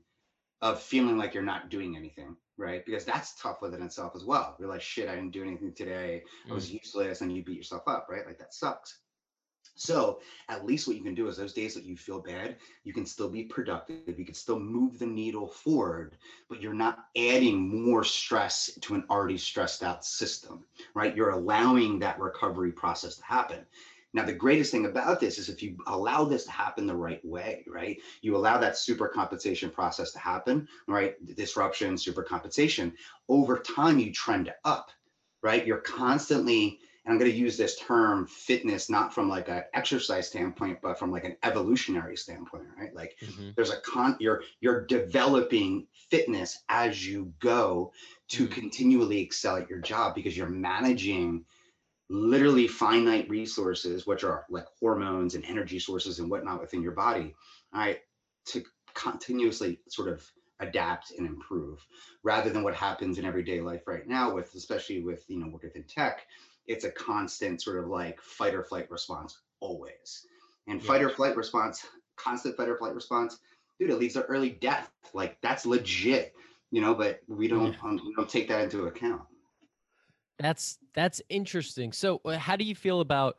[0.63, 2.85] of feeling like you're not doing anything, right?
[2.85, 4.55] Because that's tough within itself as well.
[4.57, 6.23] You're like, shit, I didn't do anything today.
[6.49, 6.75] I was mm.
[6.81, 7.19] useless.
[7.19, 8.25] And you beat yourself up, right?
[8.25, 8.99] Like that sucks.
[9.75, 12.93] So at least what you can do is those days that you feel bad, you
[12.93, 14.17] can still be productive.
[14.17, 16.15] You can still move the needle forward,
[16.47, 21.15] but you're not adding more stress to an already stressed out system, right?
[21.15, 23.65] You're allowing that recovery process to happen.
[24.13, 27.23] Now, the greatest thing about this is if you allow this to happen the right
[27.25, 27.99] way, right?
[28.21, 31.15] You allow that super compensation process to happen, right?
[31.35, 32.93] Disruption, super compensation.
[33.27, 34.91] Over time, you trend up,
[35.41, 35.65] right?
[35.65, 40.27] You're constantly, and I'm going to use this term fitness, not from like an exercise
[40.27, 42.93] standpoint, but from like an evolutionary standpoint, right?
[42.93, 43.49] Like mm-hmm.
[43.55, 47.91] there's a con, you're, you're developing fitness as you go
[48.29, 48.53] to mm-hmm.
[48.53, 51.45] continually excel at your job because you're managing
[52.13, 57.33] literally finite resources, which are like hormones and energy sources and whatnot within your body,
[57.73, 58.01] right,
[58.45, 60.23] to continuously sort of
[60.59, 61.85] adapt and improve.
[62.21, 65.63] Rather than what happens in everyday life right now with especially with you know work
[65.63, 66.25] within tech
[66.65, 70.27] it's a constant sort of like fight or flight response always.
[70.67, 70.87] And yeah.
[70.87, 73.39] fight or flight response constant fight or flight response
[73.79, 74.91] dude it leads to early death.
[75.13, 76.33] Like that's legit
[76.69, 79.23] you know but we don't um, we don't take that into account
[80.39, 81.91] that's that's interesting.
[81.91, 83.37] So, uh, how do you feel about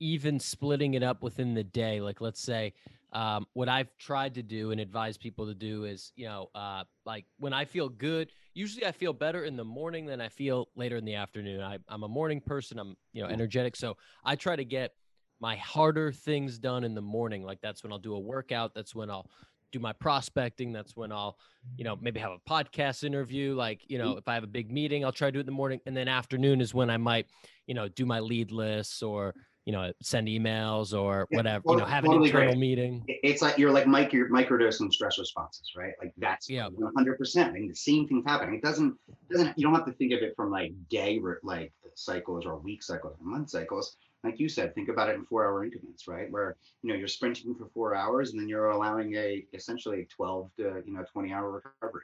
[0.00, 2.00] even splitting it up within the day?
[2.00, 2.74] Like, let's say,
[3.12, 6.84] um, what I've tried to do and advise people to do is, you know, uh,
[7.06, 10.68] like when I feel good, usually I feel better in the morning than I feel
[10.76, 11.62] later in the afternoon.
[11.62, 12.78] I, I'm a morning person.
[12.78, 13.76] I'm, you know, energetic.
[13.76, 14.92] So I try to get
[15.40, 17.44] my harder things done in the morning.
[17.44, 18.74] Like that's when I'll do a workout.
[18.74, 19.30] That's when I'll
[19.72, 20.72] do my prospecting.
[20.72, 21.36] That's when I'll,
[21.76, 23.54] you know, maybe have a podcast interview.
[23.54, 24.18] Like, you know, mm-hmm.
[24.18, 25.80] if I have a big meeting, I'll try to do it in the morning.
[25.86, 27.26] And then afternoon is when I might,
[27.66, 31.76] you know, do my lead lists or, you know, send emails or yeah, whatever, you
[31.76, 32.58] know, have an internal great.
[32.58, 33.04] meeting.
[33.06, 35.92] It's like you're like micro microdosing stress responses, right?
[36.00, 37.18] Like that's yeah, 100.
[37.18, 38.54] percent I mean, the same thing's happening.
[38.54, 38.96] It doesn't
[39.30, 42.82] doesn't you don't have to think of it from like day like cycles or week
[42.82, 46.30] cycles or month cycles like you said, think about it in four hour increments, right?
[46.30, 50.04] Where, you know, you're sprinting for four hours and then you're allowing a essentially a
[50.06, 52.02] 12 to, you know, 20 hour recovery,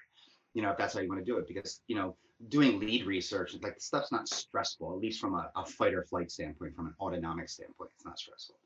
[0.54, 1.48] you know, if that's how you want to do it.
[1.48, 2.16] Because, you know,
[2.48, 6.30] doing lead research, like stuff's not stressful, at least from a, a fight or flight
[6.30, 8.56] standpoint, from an autonomic standpoint, it's not stressful.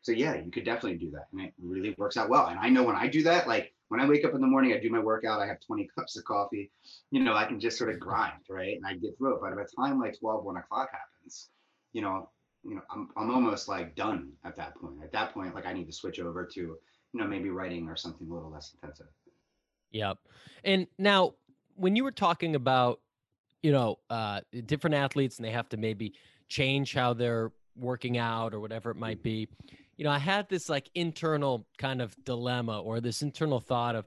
[0.00, 1.28] So yeah, you could definitely do that.
[1.32, 2.48] And it really works out well.
[2.48, 4.72] And I know when I do that, like when I wake up in the morning,
[4.72, 6.70] I do my workout, I have 20 cups of coffee,
[7.10, 8.76] you know, I can just sort of grind, right?
[8.76, 9.40] And I get through it.
[9.40, 11.48] But by the time like 12, 1 o'clock happens,
[11.94, 12.28] you know,
[12.64, 15.02] you know, I'm, I'm almost like done at that point.
[15.02, 16.78] At that point, like I need to switch over to, you
[17.12, 19.06] know, maybe writing or something a little less intensive.
[19.90, 20.18] Yep.
[20.64, 21.34] And now
[21.76, 23.00] when you were talking about,
[23.62, 26.14] you know, uh, different athletes and they have to maybe
[26.48, 29.48] change how they're working out or whatever it might be,
[29.96, 34.06] you know, I had this like internal kind of dilemma or this internal thought of,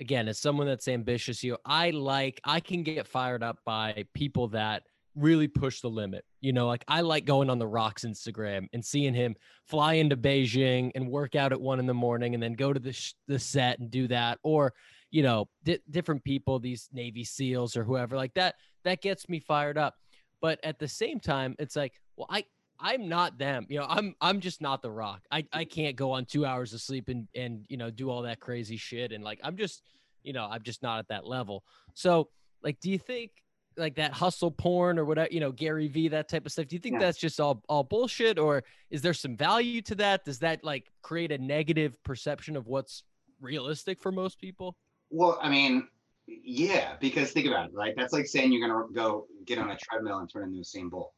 [0.00, 4.06] again, as someone that's ambitious, you know, I like, I can get fired up by
[4.14, 4.82] people that
[5.14, 6.24] really push the limit.
[6.40, 10.16] You know, like I like going on the rocks Instagram and seeing him fly into
[10.16, 13.14] Beijing and work out at one in the morning and then go to the sh-
[13.28, 14.72] the set and do that, or
[15.10, 18.56] you know, di- different people, these Navy SEALs or whoever like that.
[18.84, 19.94] That gets me fired up.
[20.40, 22.44] But at the same time, it's like, well, I
[22.80, 23.66] I'm not them.
[23.68, 25.22] You know, I'm I'm just not the rock.
[25.30, 28.22] I, I can't go on two hours of sleep and and you know do all
[28.22, 29.82] that crazy shit and like I'm just
[30.24, 31.62] you know I'm just not at that level.
[31.94, 32.28] So
[32.62, 33.30] like, do you think
[33.76, 36.66] like that hustle porn or whatever you know Gary V that type of stuff?
[36.68, 37.00] Do you think Yeah.
[37.00, 40.24] that's just all all bullshit or is there some value to that?
[40.24, 43.02] Does that like create a negative perception of what's
[43.40, 44.76] realistic for most people?
[45.10, 45.88] Well, I mean,
[46.26, 47.94] yeah, because think about it, right?
[47.96, 50.90] That's like saying you're gonna go get on a treadmill and turn into a Usain
[50.90, 51.12] Bolt.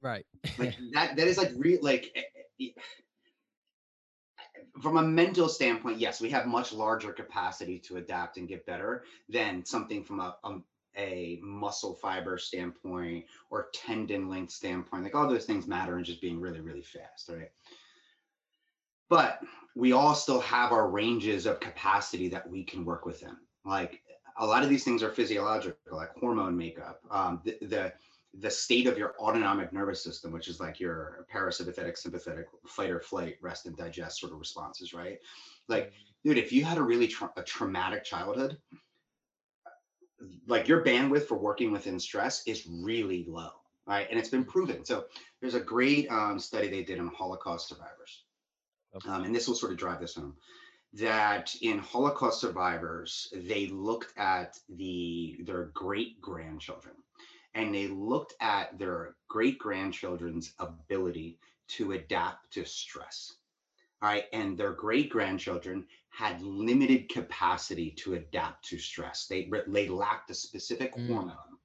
[0.00, 0.26] Right.
[0.58, 1.16] Like that.
[1.16, 1.78] That is like real.
[1.82, 2.22] Like eh,
[2.60, 2.68] eh,
[4.82, 9.04] from a mental standpoint, yes, we have much larger capacity to adapt and get better
[9.28, 10.58] than something from a, a
[10.96, 15.04] a muscle fiber standpoint or tendon length standpoint.
[15.04, 17.50] Like all those things matter in just being really, really fast, right?
[19.08, 19.40] But
[19.76, 23.36] we all still have our ranges of capacity that we can work within.
[23.64, 24.00] Like
[24.38, 27.92] a lot of these things are physiological, like hormone makeup, um, the, the
[28.40, 33.00] the state of your autonomic nervous system, which is like your parasympathetic, sympathetic, fight or
[33.00, 35.18] flight, rest and digest sort of responses, right?
[35.68, 35.92] Like,
[36.24, 38.58] dude, if you had a really tra- a traumatic childhood,
[40.46, 43.50] like your bandwidth for working within stress is really low,
[43.86, 44.06] right?
[44.10, 44.84] And it's been proven.
[44.84, 45.06] So
[45.40, 48.24] there's a great um, study they did on Holocaust survivors,
[48.94, 49.10] Okay.
[49.10, 50.36] um, and this will sort of drive this home.
[50.94, 56.94] That in Holocaust survivors, they looked at the their great grandchildren,
[57.54, 63.34] and they looked at their great grandchildren's ability to adapt to stress.
[64.02, 69.26] All right, and their great grandchildren had limited capacity to adapt to stress.
[69.26, 71.06] They they lacked a specific Mm.
[71.06, 71.58] hormone,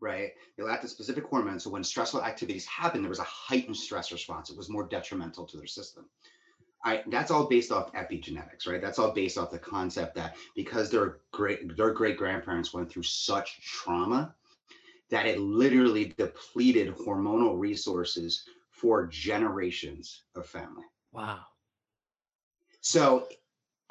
[0.00, 0.32] right?
[0.56, 1.60] They lacked a specific hormone.
[1.60, 4.50] So when stressful activities happened, there was a heightened stress response.
[4.50, 6.10] It was more detrimental to their system.
[6.84, 8.80] Right, that's all based off epigenetics, right?
[8.82, 13.04] That's all based off the concept that because their great their great grandparents went through
[13.04, 14.34] such trauma
[15.10, 20.84] that it literally depleted hormonal resources for generations of family.
[21.12, 21.46] Wow.
[22.82, 23.28] So,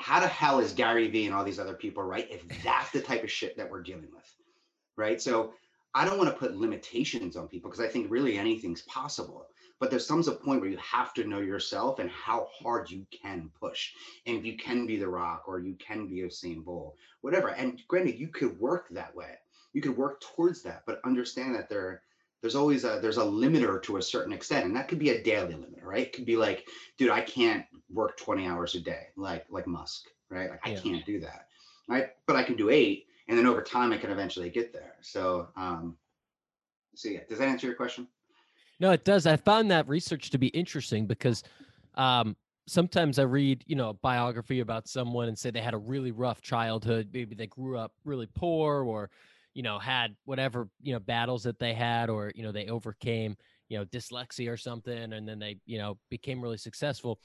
[0.02, 2.28] how the hell is Gary Vee and all these other people right?
[2.30, 4.36] If that's the type of shit that we're dealing with,
[4.98, 5.22] right?
[5.22, 5.54] So,
[5.94, 9.46] I don't want to put limitations on people because I think really anything's possible.
[9.80, 13.06] But there comes a point where you have to know yourself and how hard you
[13.12, 13.92] can push.
[14.26, 17.50] And if you can be the rock or you can be a Usain Bolt, whatever.
[17.50, 19.34] And granted, you could work that way.
[19.74, 22.04] You could work towards that, but understand that there
[22.42, 25.24] there's always a there's a limiter to a certain extent and that could be a
[25.24, 26.08] daily limiter right?
[26.08, 30.08] It could be like dude i can't work 20 hours a day like like musk
[30.30, 30.50] right?
[30.50, 31.48] Like i can't do that
[31.88, 32.10] right?
[32.28, 34.96] But i can do eight and then over time i can eventually get there.
[35.02, 35.98] So um
[36.96, 38.08] so yeah does that answer your question?
[38.82, 39.28] No, it does.
[39.28, 41.44] I found that research to be interesting because
[41.94, 42.36] um,
[42.68, 46.12] sometimes I read, you know, a biography about someone and say they had a really
[46.12, 47.10] rough childhood.
[47.14, 49.12] Maybe they grew up really poor or,
[49.54, 53.36] you know, had whatever, you know, battles that they had or, you know, they overcame,
[53.70, 57.20] you know, dyslexia or something and then they, you know, became really successful.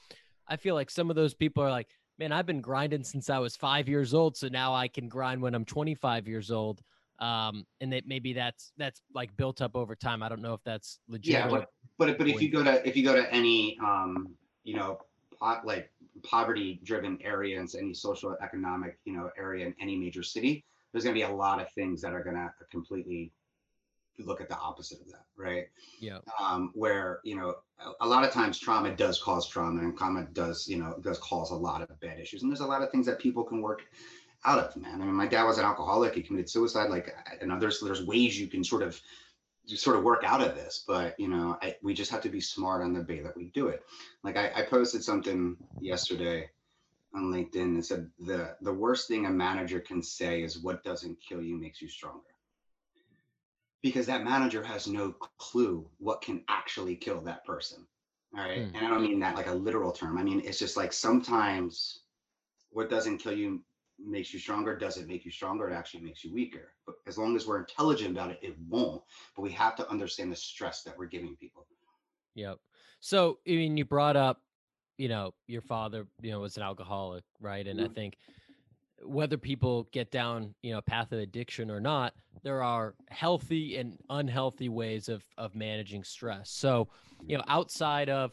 [0.47, 1.87] I feel like some of those people are like,
[2.19, 4.35] man, I've been grinding since I was five years old.
[4.35, 6.81] So now I can grind when I'm 25 years old.
[7.19, 10.21] Um, and that maybe that's that's like built up over time.
[10.21, 11.33] I don't know if that's legit.
[11.33, 14.75] yeah but but but if you go to if you go to any um you
[14.75, 14.99] know
[15.39, 15.91] pot, like
[16.23, 21.03] poverty driven area and any social economic you know area in any major city there's
[21.03, 23.31] going to be a lot of things that are going to completely
[24.19, 25.65] look at the opposite of that right?
[25.99, 26.19] Yeah.
[26.39, 30.27] um, where you know a, a lot of times trauma does cause trauma and trauma
[30.33, 32.91] does you know does cause a lot of bad issues and there's a lot of
[32.91, 33.83] things that people can work
[34.45, 35.01] out of man.
[35.01, 38.39] I mean my dad was an alcoholic he committed suicide like and there's there's ways
[38.39, 38.99] you can sort of
[39.67, 42.41] sort of work out of this but you know I, we just have to be
[42.41, 43.83] smart on the way that we do it.
[44.23, 46.49] Like I, I posted something yesterday
[47.17, 51.17] on linkedin that said the the worst thing a manager can say is what doesn't
[51.21, 52.21] kill you makes you stronger
[53.81, 57.85] because that manager has no clue what can actually kill that person.
[58.37, 58.67] All right.
[58.67, 58.75] Hmm.
[58.75, 60.17] And I don't mean that like a literal term.
[60.17, 62.01] I mean, it's just like sometimes
[62.71, 63.61] what doesn't kill you
[64.03, 64.75] makes you stronger.
[64.75, 65.69] Does it make you stronger?
[65.69, 66.73] It actually makes you weaker.
[66.85, 69.01] But as long as we're intelligent about it, it won't.
[69.35, 71.65] But we have to understand the stress that we're giving people.
[72.35, 72.57] Yep.
[72.99, 74.41] So, I mean, you brought up,
[74.97, 77.65] you know, your father, you know, was an alcoholic, right?
[77.67, 77.93] And I Mhm.
[77.95, 78.17] think
[79.03, 83.77] whether people get down, you know, a path of addiction or not, there are healthy
[83.77, 86.49] and unhealthy ways of of managing stress.
[86.49, 86.89] So,
[87.27, 88.31] you know, outside of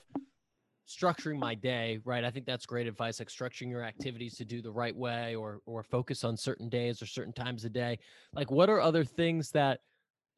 [0.86, 2.24] structuring my day, right?
[2.24, 5.60] I think that's great advice, like structuring your activities to do the right way or
[5.66, 7.98] or focus on certain days or certain times a day.
[8.34, 9.80] Like what are other things that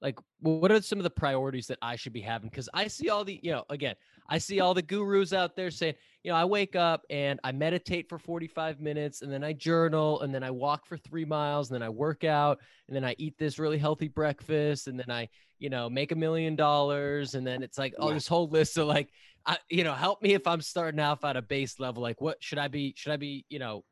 [0.03, 2.51] like what are some of the priorities that I should be having?
[2.51, 3.95] Because I see all the, you know, again,
[4.29, 7.53] I see all the gurus out there saying, you know, I wake up and I
[7.53, 11.71] meditate for 45 minutes and then I journal and then I walk for three miles
[11.71, 15.11] and then I work out and then I eat this really healthy breakfast and then
[15.11, 15.29] I,
[15.59, 17.35] you know, make a million dollars.
[17.35, 19.09] And then it's like, oh, this whole list of like,
[19.47, 22.03] I, you know, help me if I'm starting off at a base level.
[22.03, 22.95] Like, what should I be?
[22.97, 23.85] Should I be, you know,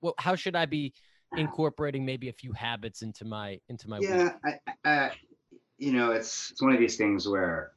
[0.00, 0.94] what, how should I be
[1.36, 5.10] incorporating maybe a few habits into my into my yeah I, I,
[5.78, 7.72] you know, it's it's one of these things where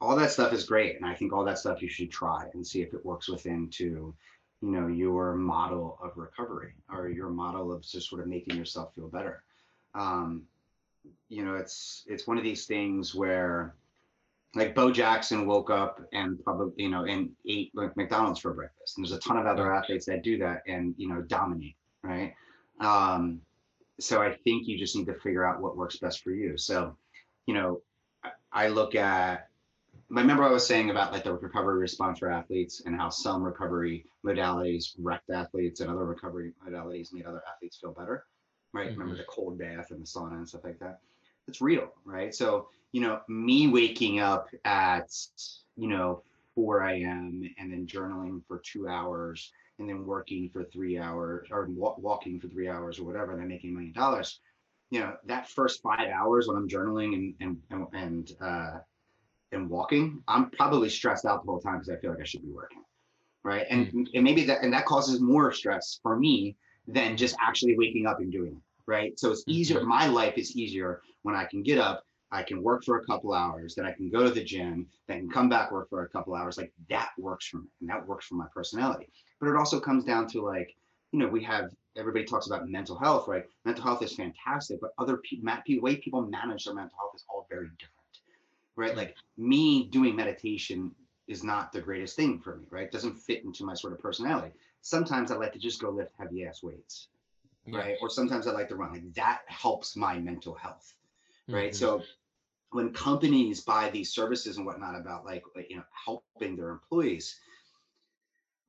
[0.00, 2.66] all that stuff is great, and I think all that stuff you should try and
[2.66, 4.14] see if it works within to,
[4.60, 8.94] you know, your model of recovery or your model of just sort of making yourself
[8.94, 9.42] feel better.
[9.94, 10.42] Um,
[11.28, 13.74] you know, it's it's one of these things where,
[14.54, 18.96] like Bo Jackson woke up and probably you know and ate like McDonald's for breakfast,
[18.96, 22.34] and there's a ton of other athletes that do that and you know dominate, right?
[22.80, 23.40] Um,
[24.00, 26.56] so I think you just need to figure out what works best for you.
[26.56, 26.96] So,
[27.46, 27.80] you know,
[28.52, 29.48] I look at
[30.14, 33.42] I remember I was saying about like the recovery response for athletes and how some
[33.42, 38.24] recovery modalities wrecked athletes and other recovery modalities made other athletes feel better,
[38.72, 38.90] right?
[38.90, 39.00] Mm-hmm.
[39.00, 41.00] Remember the cold bath and the sauna and stuff like that.
[41.48, 42.34] It's real, right?
[42.34, 45.10] So, you know, me waking up at,
[45.76, 46.22] you know,
[46.54, 47.42] 4 a.m.
[47.58, 52.48] and then journaling for two hours and then working for three hours or walking for
[52.48, 54.40] three hours or whatever, and then making a million dollars.
[54.90, 58.78] You know, that first five hours when I'm journaling and and and uh,
[59.52, 62.42] and walking, I'm probably stressed out the whole time because I feel like I should
[62.42, 62.82] be working,
[63.42, 63.66] right?
[63.68, 64.06] And mm.
[64.14, 66.56] and maybe that and that causes more stress for me
[66.86, 69.18] than just actually waking up and doing it, right?
[69.18, 69.78] So it's easier.
[69.78, 69.88] Mm-hmm.
[69.88, 73.32] My life is easier when I can get up, I can work for a couple
[73.32, 76.34] hours, then I can go to the gym, then come back work for a couple
[76.34, 76.58] hours.
[76.58, 79.08] Like that works for me, and that works for my personality
[79.44, 80.74] but it also comes down to like
[81.12, 84.90] you know we have everybody talks about mental health right mental health is fantastic but
[84.98, 87.92] other people the way people manage their mental health is all very different
[88.76, 90.90] right like me doing meditation
[91.26, 93.98] is not the greatest thing for me right it doesn't fit into my sort of
[93.98, 97.08] personality sometimes i like to just go lift heavy ass weights
[97.66, 97.78] yeah.
[97.78, 100.94] right or sometimes i like to run like that helps my mental health
[101.48, 101.76] right mm-hmm.
[101.76, 102.02] so
[102.74, 107.38] when companies buy these services and whatnot about like you know helping their employees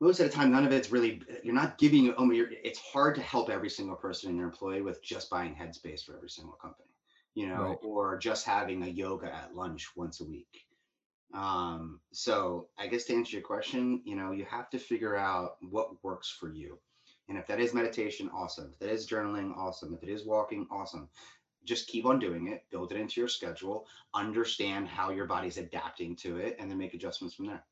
[0.01, 3.21] most of the time, none of it's really, you're not giving, oh, it's hard to
[3.21, 6.89] help every single person in your employee with just buying headspace for every single company,
[7.33, 7.77] you know, right.
[7.81, 10.65] or just having a yoga at lunch once a week.
[11.33, 15.55] Um, so I guess to answer your question, you know, you have to figure out
[15.61, 16.77] what works for you.
[17.27, 18.69] And if that is meditation, awesome.
[18.73, 19.93] If that is journaling, awesome.
[19.93, 21.09] If it is walking, awesome.
[21.65, 26.15] Just keep on doing it, build it into your schedule, understand how your body's adapting
[26.17, 27.63] to it, and then make adjustments from there.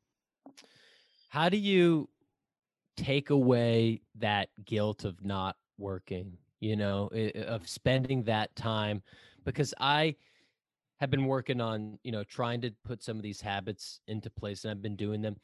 [1.30, 2.10] How do you
[2.98, 7.10] take away that guilt of not working, you know,
[7.48, 9.02] of spending that time
[9.44, 10.16] because I
[11.00, 14.64] have been working on, you know, trying to put some of these habits into place
[14.64, 15.36] and I've been doing them.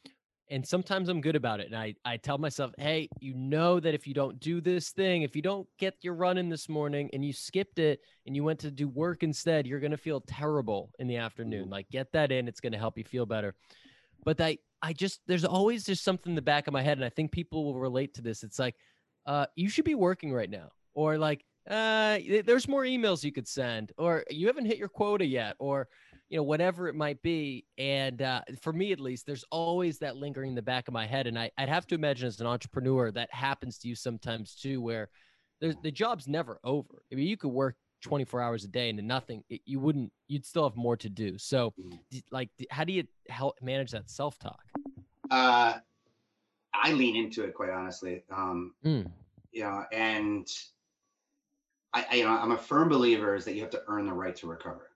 [0.51, 1.67] And sometimes I'm good about it.
[1.67, 5.21] And I, I tell myself, hey, you know that if you don't do this thing,
[5.21, 8.43] if you don't get your run in this morning and you skipped it and you
[8.43, 11.65] went to do work instead, you're going to feel terrible in the afternoon.
[11.65, 11.73] Mm-hmm.
[11.73, 12.47] Like, get that in.
[12.47, 13.53] It's going to help you feel better.
[14.25, 17.05] But that I just there's always just something in the back of my head, and
[17.05, 18.43] I think people will relate to this.
[18.43, 18.75] It's like,
[19.25, 23.47] uh, you should be working right now, or like, uh, there's more emails you could
[23.47, 25.87] send, or you haven't hit your quota yet, or
[26.29, 27.65] you know whatever it might be.
[27.77, 31.05] And uh, for me at least, there's always that lingering in the back of my
[31.05, 34.55] head, and I, I'd have to imagine as an entrepreneur that happens to you sometimes
[34.55, 35.09] too, where
[35.61, 37.03] there's the job's never over.
[37.11, 40.45] I mean, you could work 24 hours a day and nothing it, you wouldn't you'd
[40.45, 42.23] still have more to do so mm.
[42.31, 44.61] like how do you help manage that self-talk
[45.31, 45.73] uh
[46.73, 49.05] i lean into it quite honestly um mm.
[49.51, 50.47] you know and
[51.93, 54.13] I, I, you know i'm a firm believer is that you have to earn the
[54.13, 54.89] right to recover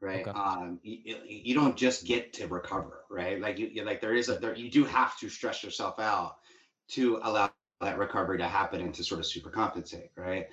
[0.00, 0.38] right okay.
[0.38, 4.34] um you, you don't just get to recover right like you like there is a
[4.34, 6.36] there you do have to stress yourself out
[6.88, 10.46] to allow that recovery to happen and to sort of super compensate right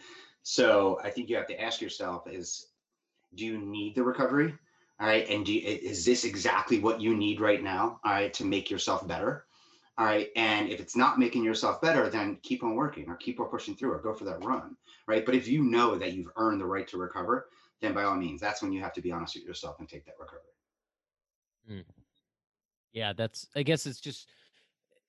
[0.44, 2.68] so I think you have to ask yourself is,
[3.34, 4.54] do you need the recovery?
[5.00, 5.28] All right.
[5.30, 8.00] And do you, is this exactly what you need right now?
[8.04, 8.34] All right.
[8.36, 9.46] To make yourself better.
[9.98, 10.30] All right.
[10.36, 13.76] And if it's not making yourself better, then keep on working or keep on pushing
[13.76, 14.76] through or go for that run.
[15.08, 15.26] Right.
[15.26, 17.48] But if you know that you've earned the right to recover,
[17.82, 20.06] then by all means, that's when you have to be honest with yourself and take
[20.06, 20.42] that recovery.
[21.70, 21.86] Mm.
[22.92, 23.14] Yeah.
[23.14, 24.30] That's, I guess it's just,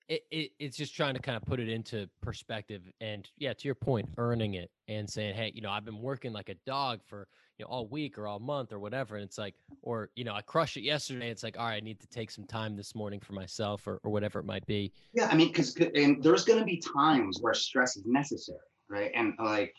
[0.07, 3.67] it, it, it's just trying to kind of put it into perspective and yeah to
[3.67, 6.99] your point earning it and saying hey you know i've been working like a dog
[7.03, 7.27] for
[7.57, 10.33] you know all week or all month or whatever and it's like or you know
[10.33, 12.93] i crushed it yesterday it's like all right i need to take some time this
[12.93, 16.45] morning for myself or, or whatever it might be yeah i mean because and there's
[16.45, 19.73] going to be times where stress is necessary right and like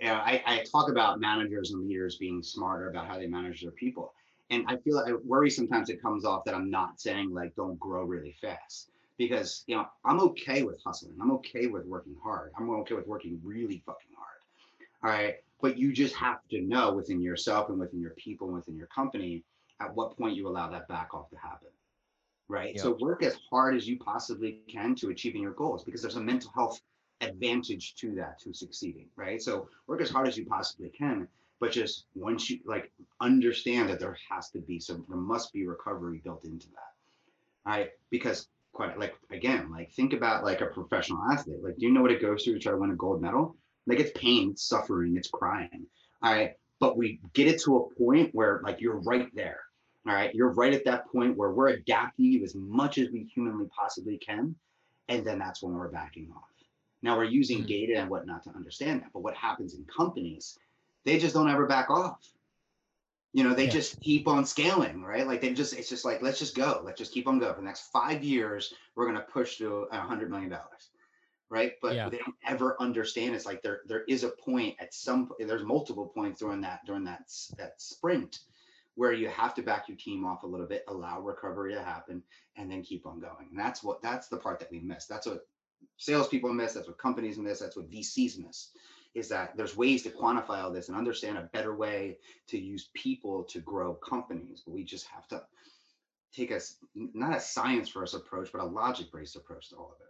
[0.00, 3.62] you know, I, I talk about managers and leaders being smarter about how they manage
[3.62, 4.12] their people.
[4.48, 7.76] And I feel I worry sometimes it comes off that I'm not saying like don't
[7.80, 11.16] grow really fast because you know I'm okay with hustling.
[11.20, 12.52] I'm okay with working hard.
[12.56, 14.28] I'm okay with working really fucking hard.
[15.04, 15.34] All right.
[15.60, 18.86] But you just have to know within yourself and within your people and within your
[18.86, 19.42] company
[19.80, 21.68] at what point you allow that back off to happen.
[22.48, 22.74] Right.
[22.74, 22.82] Yep.
[22.82, 26.20] So work as hard as you possibly can to achieving your goals because there's a
[26.20, 26.80] mental health
[27.20, 29.06] advantage to that to succeeding.
[29.16, 29.42] Right.
[29.42, 31.28] So work as hard as you possibly can.
[31.60, 35.66] But just once you like understand that there has to be some, there must be
[35.66, 37.70] recovery built into that.
[37.70, 37.90] All right.
[38.10, 38.46] Because
[38.78, 41.58] quite like again, like think about like a professional athlete.
[41.64, 43.56] Like, do you know what it goes through to try to win a gold medal?
[43.88, 45.84] Like it's pain, it's suffering, it's crying.
[46.22, 46.52] All right.
[46.78, 49.58] But we get it to a point where like you're right there.
[50.06, 50.32] All right.
[50.32, 54.16] You're right at that point where we're adapting you as much as we humanly possibly
[54.16, 54.54] can.
[55.08, 56.44] And then that's when we're backing off.
[57.02, 57.66] Now we're using mm-hmm.
[57.66, 59.12] data and whatnot to understand that.
[59.12, 60.56] But what happens in companies,
[61.04, 62.20] they just don't ever back off.
[63.32, 63.70] You know, they yeah.
[63.70, 65.26] just keep on scaling, right?
[65.26, 66.80] Like they just, it's just like, let's just go.
[66.84, 67.54] Let's just keep on going.
[67.54, 70.90] For the next five years, we're going to push to a hundred million dollars
[71.50, 71.72] right?
[71.80, 72.08] But yeah.
[72.08, 73.34] they don't ever understand.
[73.34, 77.04] It's like there there is a point at some there's multiple points during that during
[77.04, 78.40] that that sprint
[78.94, 82.20] where you have to back your team off a little bit, allow recovery to happen,
[82.56, 83.46] and then keep on going.
[83.50, 85.06] And that's what that's the part that we miss.
[85.06, 85.46] That's what
[85.98, 86.72] salespeople miss.
[86.72, 87.60] That's what companies miss.
[87.60, 88.70] That's what VCs miss.
[89.18, 92.90] Is that there's ways to quantify all this and understand a better way to use
[92.94, 95.42] people to grow companies, but we just have to
[96.32, 96.60] take a
[96.94, 100.06] not a science first approach, but a logic based approach to all of it.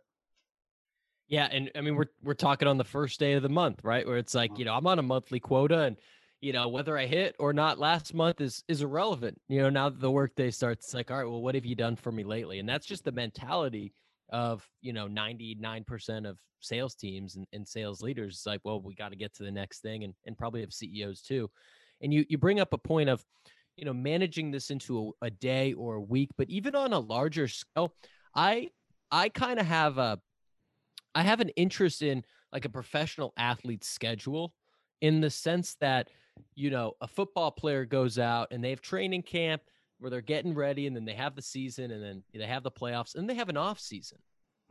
[1.29, 4.07] Yeah, and I mean we're we're talking on the first day of the month, right?
[4.07, 4.59] Where it's like, uh-huh.
[4.59, 5.97] you know, I'm on a monthly quota and
[6.41, 9.41] you know, whether I hit or not last month is is irrelevant.
[9.49, 11.75] You know, now that the workday starts, it's like, all right, well, what have you
[11.75, 12.59] done for me lately?
[12.59, 13.93] And that's just the mentality
[14.31, 18.35] of, you know, 99% of sales teams and, and sales leaders.
[18.37, 20.73] It's like, well, we got to get to the next thing and, and probably have
[20.73, 21.51] CEOs too.
[22.01, 23.25] And you you bring up a point of,
[23.77, 26.99] you know, managing this into a, a day or a week, but even on a
[26.99, 27.95] larger scale,
[28.35, 28.71] I
[29.11, 30.21] I kind of have a
[31.15, 34.55] I have an interest in like a professional athlete schedule
[35.01, 36.09] in the sense that,
[36.55, 39.63] you know, a football player goes out and they have training camp
[39.99, 42.71] where they're getting ready and then they have the season and then they have the
[42.71, 44.19] playoffs and they have an off season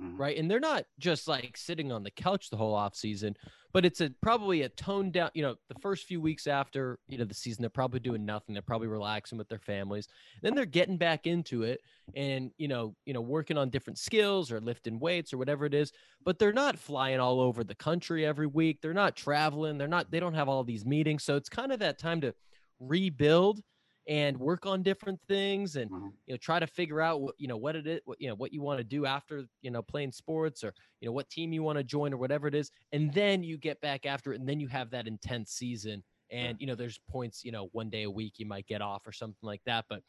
[0.01, 0.17] mm-hmm.
[0.17, 0.37] right?
[0.37, 3.35] And they're not just like sitting on the couch the whole off season,
[3.73, 5.29] but it's a probably a toned down.
[5.33, 8.53] You know, the first few weeks after you know the season, they're probably doing nothing.
[8.53, 10.07] They're probably relaxing with their families.
[10.41, 11.81] Then they're getting back into it
[12.15, 15.73] and you know, you know, working on different skills or lifting weights or whatever it
[15.73, 15.91] is.
[16.23, 18.79] But they're not flying all over the country every week.
[18.81, 19.77] They're not traveling.
[19.77, 20.11] They're not.
[20.11, 21.23] They don't have all these meetings.
[21.23, 22.33] So it's kind of that time to
[22.79, 23.61] rebuild
[24.07, 26.07] and work on different things and mm-hmm.
[26.25, 28.35] you know try to figure out what you know what it is what you know
[28.35, 31.51] what you want to do after you know playing sports or you know what team
[31.51, 34.39] you want to join or whatever it is and then you get back after it
[34.39, 36.01] and then you have that intense season
[36.31, 39.05] and you know there's points you know one day a week you might get off
[39.05, 40.01] or something like that but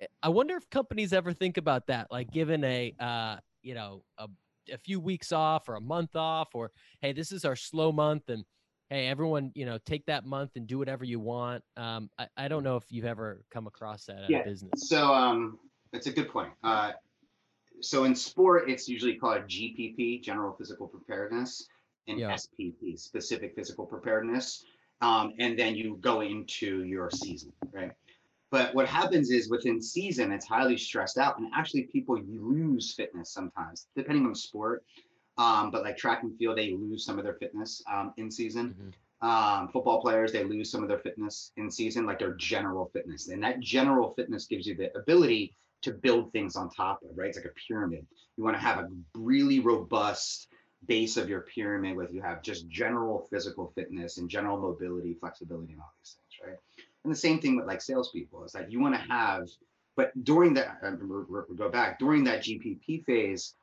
[0.00, 4.02] eh, i wonder if companies ever think about that like given a uh you know
[4.18, 4.26] a,
[4.72, 8.28] a few weeks off or a month off or hey this is our slow month
[8.28, 8.44] and
[8.92, 11.64] hey, everyone, you know, take that month and do whatever you want.
[11.78, 14.88] Um, I, I don't know if you've ever come across that in business.
[14.88, 15.58] So um,
[15.94, 16.50] it's a good point.
[16.62, 16.92] Uh,
[17.80, 21.66] so in sport, it's usually called GPP, general physical preparedness,
[22.06, 22.34] and yeah.
[22.34, 24.62] SPP, specific physical preparedness.
[25.00, 27.92] Um, and then you go into your season, right?
[28.50, 33.32] But what happens is within season, it's highly stressed out, and actually people lose fitness
[33.32, 34.84] sometimes, depending on sport.
[35.38, 38.70] Um, but like track and field, they lose some of their fitness um, in season.
[38.70, 38.90] Mm-hmm.
[39.28, 43.28] Um, football players, they lose some of their fitness in season, like their general fitness.
[43.28, 47.28] And that general fitness gives you the ability to build things on top of, right?
[47.28, 48.06] It's like a pyramid.
[48.36, 50.48] You want to have a really robust
[50.86, 55.72] base of your pyramid where you have just general physical fitness and general mobility, flexibility,
[55.72, 56.58] and all these things, right?
[57.04, 59.48] And the same thing with like salespeople is that you want to have,
[59.96, 60.92] but during that, uh,
[61.48, 63.54] we go back during that GPP phase,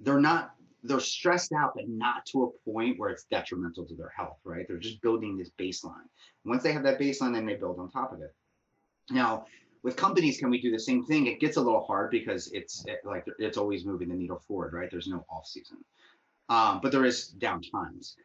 [0.00, 4.12] they're not they're stressed out, but not to a point where it's detrimental to their
[4.16, 4.66] health, right?
[4.68, 6.06] They're just building this baseline.
[6.44, 8.34] Once they have that baseline, then they build on top of it.
[9.10, 9.46] Now,
[9.82, 11.26] with companies, can we do the same thing?
[11.26, 14.72] It gets a little hard because it's it, like it's always moving the needle forward,
[14.72, 14.90] right?
[14.90, 15.78] There's no off season,
[16.48, 18.16] um, but there is down times.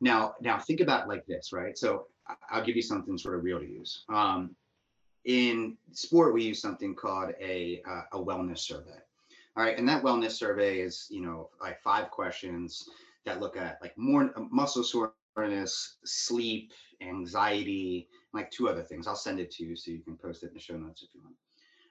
[0.00, 1.76] Now, now think about like this, right?
[1.76, 2.06] So
[2.50, 4.04] I'll give you something sort of real to use.
[4.08, 4.54] Um,
[5.24, 8.98] in sport, we use something called a uh, a wellness survey.
[9.56, 12.88] All right, and that wellness survey is, you know, like five questions
[13.26, 19.06] that look at like more uh, muscle soreness, sleep, anxiety, like two other things.
[19.06, 21.14] I'll send it to you so you can post it in the show notes if
[21.14, 21.36] you want.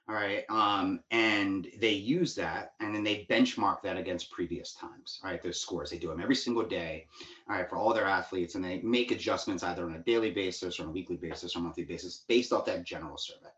[0.08, 0.44] All right.
[0.50, 5.20] Um, and they use that and then they benchmark that against previous times.
[5.22, 5.40] All right.
[5.40, 7.06] Those scores, they do them every single day.
[7.48, 7.68] All right.
[7.68, 8.56] For all their athletes.
[8.56, 11.60] And they make adjustments either on a daily basis or on a weekly basis or
[11.60, 13.49] monthly basis based off that general survey.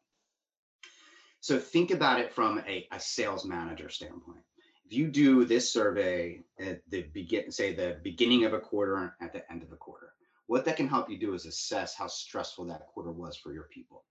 [1.42, 4.44] So think about it from a, a sales manager standpoint.
[4.86, 9.10] If you do this survey at the begin, say the beginning of a quarter and
[9.20, 10.12] at the end of a quarter,
[10.46, 13.64] what that can help you do is assess how stressful that quarter was for your
[13.64, 14.04] people.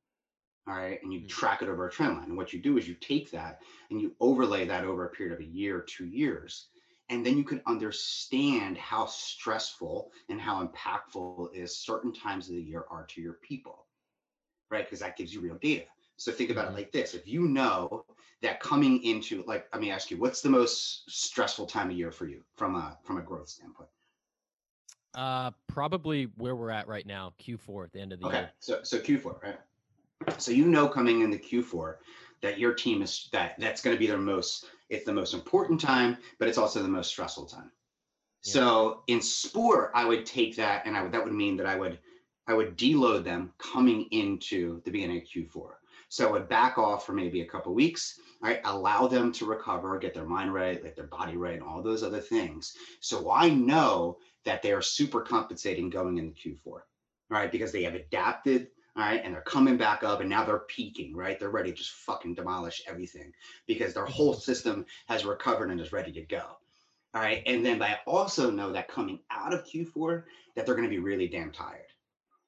[0.68, 1.02] All right?
[1.02, 1.30] And you mm-hmm.
[1.30, 2.28] track it over a trend line.
[2.28, 3.62] And what you do is you take that
[3.92, 6.68] and you overlay that over a period of a year two years
[7.08, 12.62] and then you can understand how stressful and how impactful is certain times of the
[12.62, 13.86] year are to your people.
[14.70, 14.86] Right?
[14.86, 15.86] Because that gives you real data
[16.22, 18.06] so think about it like this if you know
[18.42, 22.12] that coming into like let me ask you what's the most stressful time of year
[22.12, 23.90] for you from a from a growth standpoint
[25.16, 28.38] uh probably where we're at right now q4 at the end of the okay.
[28.38, 29.60] year so so q4 right
[30.38, 31.96] so you know coming in the Q4
[32.42, 35.80] that your team is that that's going to be their most it's the most important
[35.80, 37.72] time, but it's also the most stressful time.
[38.44, 38.54] Yeah.
[38.54, 41.76] So in sport, I would take that and I would that would mean that I
[41.76, 42.00] would
[42.48, 45.72] I would deload them coming into the beginning of Q4.
[46.12, 48.60] So I would back off for maybe a couple weeks, right?
[48.66, 52.04] Allow them to recover, get their mind right, get their body right, and all those
[52.04, 52.74] other things.
[53.00, 56.82] So I know that they are super compensating going into Q4,
[57.30, 57.50] right?
[57.50, 61.16] Because they have adapted all right, and they're coming back up and now they're peaking,
[61.16, 61.40] right?
[61.40, 63.32] They're ready to just fucking demolish everything
[63.66, 64.42] because their whole mm-hmm.
[64.42, 66.44] system has recovered and is ready to go.
[67.14, 67.42] All right.
[67.46, 70.24] And then I also know that coming out of Q4,
[70.56, 71.86] that they're going to be really damn tired.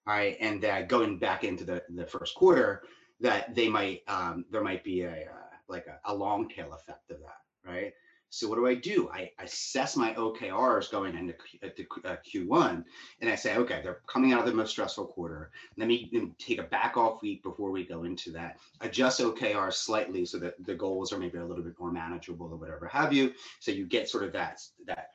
[0.06, 0.36] All right.
[0.42, 2.84] And that going back into the, the first quarter,
[3.20, 7.12] that they might, um, there might be a, uh, like a, a long tail effect
[7.12, 7.70] of that.
[7.70, 7.94] Right.
[8.34, 9.12] So what do I do?
[9.14, 12.82] I assess my OKRs going into Q1, uh,
[13.22, 15.52] and I say, okay, they're coming out of the most stressful quarter.
[15.78, 18.58] Let me take a back off week before we go into that.
[18.82, 22.56] Adjust OKRs slightly so that the goals are maybe a little bit more manageable or
[22.56, 23.34] whatever have you.
[23.60, 25.12] So you get sort of that that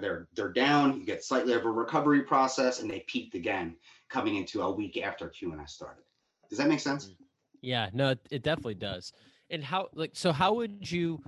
[0.00, 0.96] they're they're down.
[0.96, 3.74] You get slightly of a recovery process, and they peaked again
[4.08, 6.04] coming into a week after Q1 started.
[6.48, 7.10] Does that make sense?
[7.62, 9.12] Yeah, no, it definitely does.
[9.50, 10.32] And how like so?
[10.32, 11.20] How would you?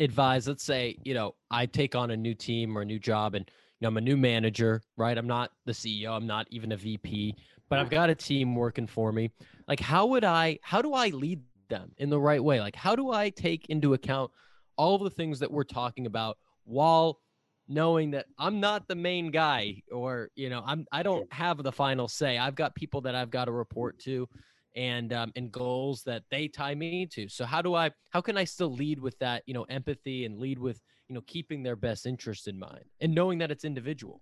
[0.00, 3.34] advise let's say you know i take on a new team or a new job
[3.34, 6.72] and you know i'm a new manager right i'm not the ceo i'm not even
[6.72, 7.34] a vp
[7.68, 7.94] but i've mm-hmm.
[7.94, 9.30] got a team working for me
[9.68, 12.96] like how would i how do i lead them in the right way like how
[12.96, 14.30] do i take into account
[14.76, 17.20] all of the things that we're talking about while
[17.68, 21.72] knowing that i'm not the main guy or you know i'm i don't have the
[21.72, 24.28] final say i've got people that i've got to report to
[24.74, 27.28] and um, and goals that they tie me to.
[27.28, 30.38] So how do I how can I still lead with that you know empathy and
[30.38, 34.20] lead with you know keeping their best interest in mind and knowing that it's individual.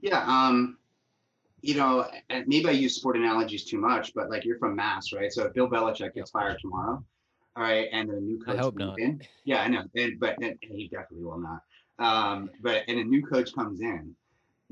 [0.00, 0.24] Yeah.
[0.26, 0.78] Um.
[1.60, 2.06] You know,
[2.46, 5.32] maybe I use sport analogies too much, but like you're from Mass, right?
[5.32, 7.02] So if Bill Belichick gets fired tomorrow,
[7.56, 9.00] all right, and a new coach I hope not.
[9.00, 11.62] in, yeah, I know, and, but and he definitely will not.
[11.98, 14.14] Um, but and a new coach comes in,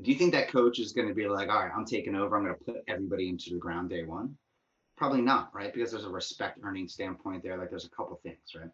[0.01, 2.35] do you think that coach is going to be like, all right, I'm taking over.
[2.35, 4.35] I'm going to put everybody into the ground day one?
[4.95, 5.73] Probably not, right?
[5.73, 7.57] Because there's a respect earning standpoint there.
[7.57, 8.69] Like there's a couple things, right?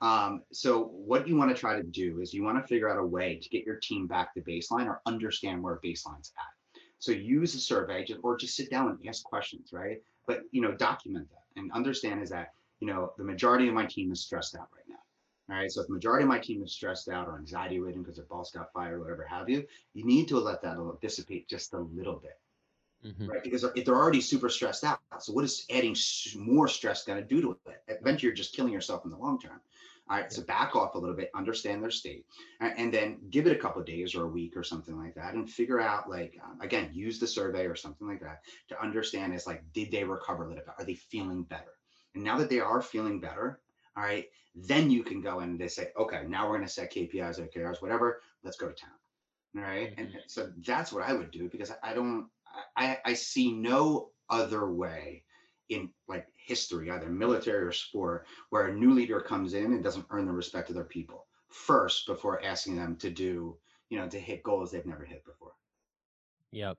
[0.00, 2.98] Um, so what you want to try to do is you want to figure out
[2.98, 6.80] a way to get your team back to baseline or understand where baseline's at.
[6.98, 10.02] So use a survey or just sit down and ask questions, right?
[10.26, 13.86] But you know, document that and understand is that you know the majority of my
[13.86, 15.54] team is stressed out right now.
[15.54, 15.70] All right.
[15.70, 18.26] So if the majority of my team is stressed out or anxiety ridden because their
[18.26, 19.64] boss got fired or whatever have you,
[19.94, 22.38] you need to let that dissipate just a little bit
[23.06, 23.26] mm-hmm.
[23.28, 23.42] right?
[23.42, 25.96] Because if they're already super stressed out, so what is adding
[26.36, 27.82] more stress going to do to it?
[27.88, 29.60] Eventually, you're just killing yourself in the long term.
[30.08, 32.26] All right, so back off a little bit, understand their state,
[32.60, 35.50] and then give it a couple days or a week or something like that, and
[35.50, 39.48] figure out like um, again, use the survey or something like that to understand is
[39.48, 40.74] like, did they recover a little bit?
[40.78, 41.72] Are they feeling better?
[42.14, 43.60] And now that they are feeling better,
[43.96, 46.72] all right, then you can go in and they say, okay, now we're going to
[46.72, 48.20] set KPIs, OKRs, whatever.
[48.42, 48.90] Let's go to town.
[49.56, 49.90] All right?
[49.90, 50.00] mm-hmm.
[50.00, 52.28] And so that's what I would do because I don't
[52.76, 55.24] I, I see no other way
[55.68, 60.06] in like history, either military or sport, where a new leader comes in and doesn't
[60.10, 63.56] earn the respect of their people first before asking them to do,
[63.88, 65.52] you know, to hit goals they've never hit before.
[66.52, 66.78] Yep.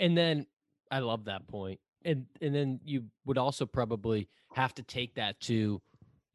[0.00, 0.46] And then
[0.90, 1.80] I love that point.
[2.04, 5.80] And and then you would also probably have to take that to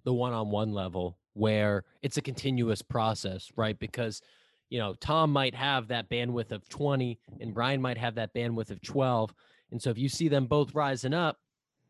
[0.04, 3.78] the one-on-one level where it's a continuous process, right?
[3.78, 4.22] Because
[4.70, 8.70] you know, Tom might have that bandwidth of 20 and Brian might have that bandwidth
[8.70, 9.34] of 12.
[9.72, 11.38] And so if you see them both rising up,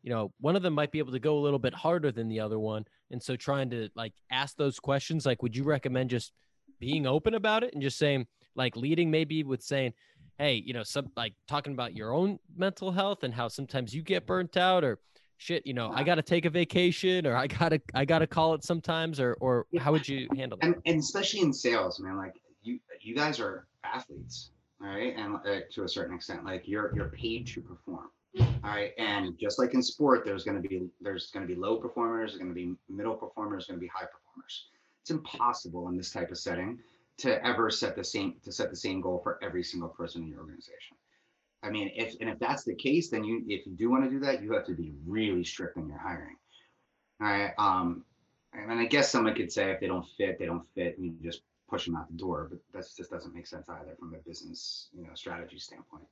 [0.02, 2.28] you know, one of them might be able to go a little bit harder than
[2.28, 2.86] the other one.
[3.10, 6.32] And so trying to like ask those questions, like, would you recommend just
[6.78, 9.92] being open about it and just saying, like, leading maybe with saying,
[10.38, 14.02] hey, you know, some like talking about your own mental health and how sometimes you
[14.02, 14.98] get burnt out or
[15.36, 18.20] shit, you know, I got to take a vacation or I got to I got
[18.20, 20.66] to call it sometimes or or how would you handle that?
[20.66, 22.40] and, and especially in sales, man, like
[23.00, 24.50] you guys are athletes,
[24.82, 28.70] all right, and uh, to a certain extent, like you're you're paid to perform, all
[28.70, 31.76] right, and just like in sport, there's going to be there's going to be low
[31.76, 34.66] performers, there's going to be middle performers, going to be high performers.
[35.02, 36.78] It's impossible in this type of setting
[37.18, 40.28] to ever set the same to set the same goal for every single person in
[40.28, 40.96] your organization.
[41.62, 44.10] I mean, if and if that's the case, then you if you do want to
[44.10, 46.36] do that, you have to be really strict in your hiring.
[47.20, 47.52] All right.
[47.58, 48.04] Um,
[48.52, 51.42] and I guess someone could say if they don't fit, they don't fit, you just
[51.70, 52.48] push them out the door.
[52.50, 56.04] But that just doesn't make sense either from a business, you know, strategy standpoint.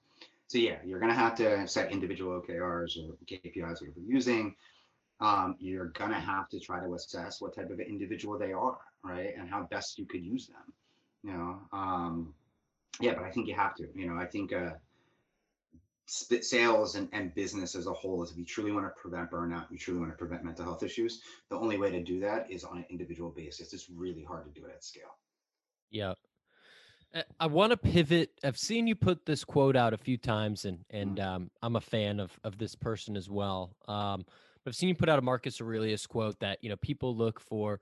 [0.46, 4.54] So yeah, you're gonna have to set individual OKRs or KPIs you're using.
[5.20, 9.34] Um, you're gonna have to try to assess what type of individual they are, right,
[9.36, 10.72] and how best you could use them.
[11.24, 12.34] You know, um,
[13.00, 13.88] yeah, but I think you have to.
[13.94, 14.70] You know, I think uh,
[16.06, 19.70] sales and, and business as a whole is if you truly want to prevent burnout,
[19.70, 21.20] you truly want to prevent mental health issues.
[21.50, 23.74] The only way to do that is on an individual basis.
[23.74, 25.16] It's really hard to do it at scale.
[25.90, 26.14] Yeah.
[27.14, 28.30] Uh, I want to pivot.
[28.44, 31.80] I've seen you put this quote out a few times, and and um, I'm a
[31.80, 33.74] fan of of this person as well.
[33.86, 34.24] Um,
[34.64, 37.40] but I've seen you put out a Marcus Aurelius quote that you know people look
[37.40, 37.80] for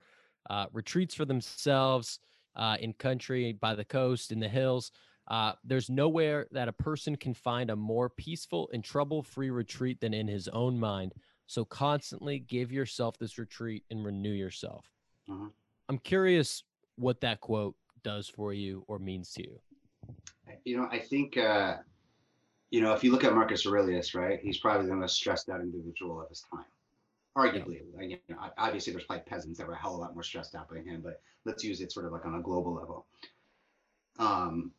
[0.49, 2.19] uh, retreats for themselves
[2.55, 4.91] uh, in country, by the coast, in the hills.
[5.27, 10.13] Uh, there's nowhere that a person can find a more peaceful and trouble-free retreat than
[10.13, 11.13] in his own mind.
[11.47, 14.89] So constantly give yourself this retreat and renew yourself.
[15.29, 15.51] Mhm.
[15.89, 16.63] I'm curious
[16.95, 19.59] what that quote does for you or means to you.
[20.63, 21.77] You know, I think, uh,
[22.69, 25.61] you know, if you look at Marcus Aurelius, right, he's probably the most stressed out
[25.61, 26.65] individual of his time.
[27.37, 30.13] Arguably, like, you know, obviously there's probably peasants that were a hell of a lot
[30.13, 32.73] more stressed out by him, but let's use it sort of like on a global
[32.73, 33.05] level.
[34.17, 34.71] Um,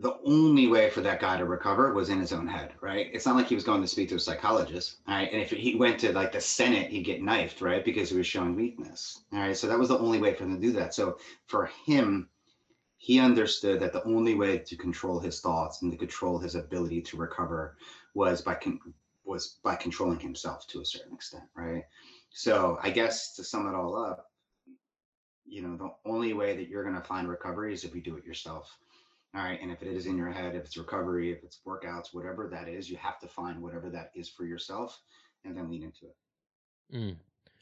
[0.00, 3.10] the only way for that guy to recover was in his own head, right?
[3.12, 5.30] It's not like he was going to speak to a psychologist, right?
[5.30, 7.84] And if he went to like the Senate, he'd get knifed, right?
[7.84, 9.56] Because he was showing weakness, all right?
[9.56, 10.94] So that was the only way for him to do that.
[10.94, 12.29] So for him,
[13.02, 17.00] he understood that the only way to control his thoughts and to control his ability
[17.00, 17.78] to recover
[18.12, 18.78] was by con-
[19.24, 21.84] was by controlling himself to a certain extent, right?
[22.28, 24.30] So I guess to sum it all up,
[25.46, 28.18] you know, the only way that you're going to find recovery is if you do
[28.18, 28.76] it yourself.
[29.34, 29.58] All right.
[29.62, 32.68] And if it is in your head, if it's recovery, if it's workouts, whatever that
[32.68, 35.00] is, you have to find whatever that is for yourself
[35.46, 36.16] and then lean into it.
[36.94, 37.16] Mm.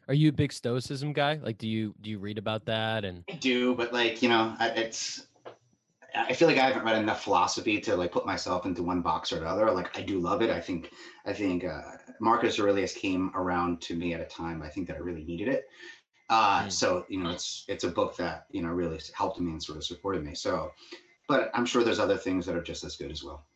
[0.09, 1.39] Are you a big stoicism guy?
[1.43, 3.05] Like, do you do you read about that?
[3.05, 5.27] And I do, but like, you know, I- it's,
[6.15, 9.33] I feel like I haven't read enough philosophy to like put myself into one box
[9.33, 9.71] or the other.
[9.71, 10.51] Like I do love it.
[10.51, 10.91] I think,
[11.27, 11.83] I think uh,
[12.21, 15.49] Marcus Aurelius came around to me at a time I think that I really needed
[15.49, 15.67] it.
[16.31, 16.73] Uh, Mm.
[16.73, 19.79] So you know, it's it's a book that you know really helped me and sort
[19.79, 20.35] of supported me.
[20.35, 20.73] So,
[21.29, 23.47] but I'm sure there's other things that are just as good as well.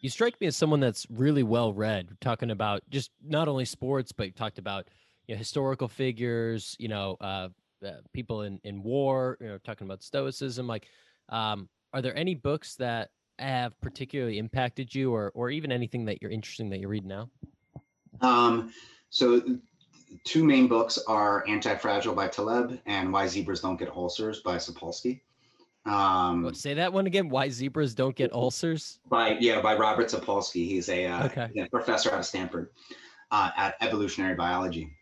[0.00, 2.08] you strike me as someone that's really well read.
[2.20, 4.88] Talking about just not only sports, but you talked about
[5.26, 6.76] you know historical figures.
[6.78, 7.48] You know, uh,
[7.84, 9.36] uh, people in in war.
[9.40, 10.66] You know, talking about stoicism.
[10.66, 10.88] Like,
[11.28, 16.20] um, are there any books that have particularly impacted you, or or even anything that
[16.22, 17.30] you're interesting that you read now?
[18.20, 18.72] Um,
[19.10, 19.42] so
[20.24, 25.20] two main books are Anti-Fragile by Taleb and Why Zebras Don't Get Ulcers by Sapolsky.
[25.86, 27.28] Um, Oh, say that one again.
[27.28, 29.00] Why zebras don't get ulcers?
[29.10, 30.66] by yeah, by Robert Sapolsky.
[30.66, 31.48] He's a uh, Okay.
[31.54, 32.70] yeah, professor out of Stanford
[33.30, 34.96] uh, at evolutionary biology,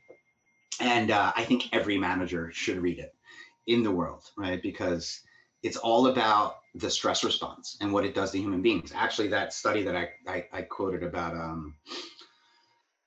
[0.81, 3.14] and uh, I think every manager should read it
[3.66, 4.62] in the world, right?
[4.62, 5.20] Because
[5.62, 8.93] it's all about the stress response and what it does to human beings.
[8.95, 11.75] Actually, that study that I I, I quoted about um,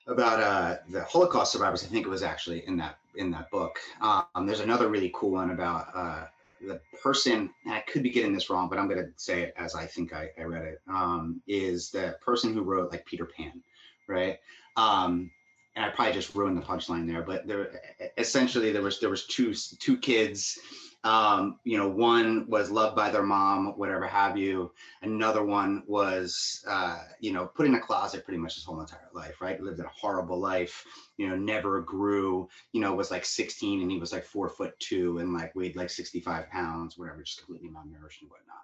[0.08, 3.80] about uh, the Holocaust survivors, I think it was actually in that in that book.
[4.02, 6.26] Um, there's another really cool one about uh,
[6.62, 7.50] the person.
[7.66, 10.14] I could be getting this wrong, but I'm going to say it as I think
[10.14, 10.82] I, I read it.
[10.88, 13.64] Um, is the person who wrote like Peter Pan,
[14.08, 14.40] right?
[14.76, 15.32] Um,
[15.76, 17.82] and I probably just ruined the punchline there, but there
[18.18, 20.58] essentially there was there was two two kids.
[21.04, 24.72] Um, you know, one was loved by their mom, whatever have you.
[25.04, 29.10] Another one was, uh, you know, put in a closet pretty much his whole entire
[29.14, 29.62] life, right?
[29.62, 30.84] Lived a horrible life,
[31.18, 34.74] you know, never grew, you know, was like 16 and he was like four foot
[34.80, 38.56] two and like weighed like 65 pounds, whatever, just completely malnourished and whatnot.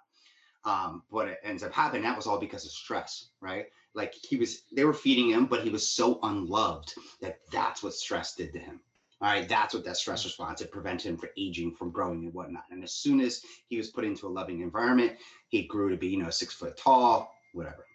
[0.64, 3.66] Um, what ends up happening, that was all because of stress, right?
[3.94, 7.94] Like he was, they were feeding him, but he was so unloved that that's what
[7.94, 8.80] stress did to him.
[9.20, 12.34] All right, that's what that stress response it prevented him from aging, from growing and
[12.34, 12.64] whatnot.
[12.70, 15.12] And as soon as he was put into a loving environment,
[15.48, 17.86] he grew to be, you know, six foot tall, whatever.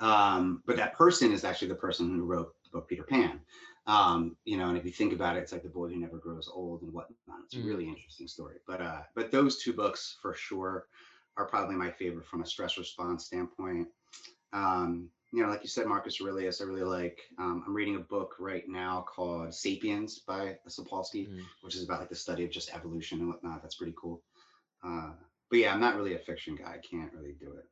[0.00, 3.40] Um, but that person is actually the person who wrote the book Peter Pan.
[3.86, 6.18] Um, you know, and if you think about it, it's like the boy who never
[6.18, 7.16] grows old and whatnot.
[7.44, 7.66] It's a Mm.
[7.66, 8.56] really interesting story.
[8.66, 10.88] But uh, but those two books for sure
[11.36, 13.88] are probably my favorite from a stress response standpoint.
[14.52, 17.20] Um, you know, like you said, Marcus Aurelius, I really like.
[17.38, 21.40] Um, I'm reading a book right now called *Sapiens* by Sapolsky, mm.
[21.62, 23.62] which is about like the study of just evolution and whatnot.
[23.62, 24.22] That's pretty cool.
[24.84, 25.12] Uh,
[25.50, 26.74] but yeah, I'm not really a fiction guy.
[26.74, 27.66] I can't really do it.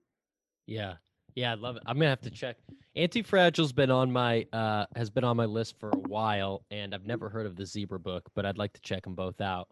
[0.66, 0.95] Yeah,
[1.35, 1.83] yeah, I love it.
[1.85, 2.57] I'm gonna have to check.
[2.97, 7.07] Antifragile's been on my uh has been on my list for a while, and I've
[7.07, 9.68] never heard of the Zebra book, but I'd like to check them both out.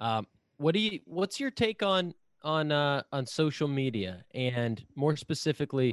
[0.00, 0.26] Um,
[0.58, 1.00] what do you?
[1.04, 2.14] What's your take on
[2.44, 5.92] on uh on social media, and more specifically?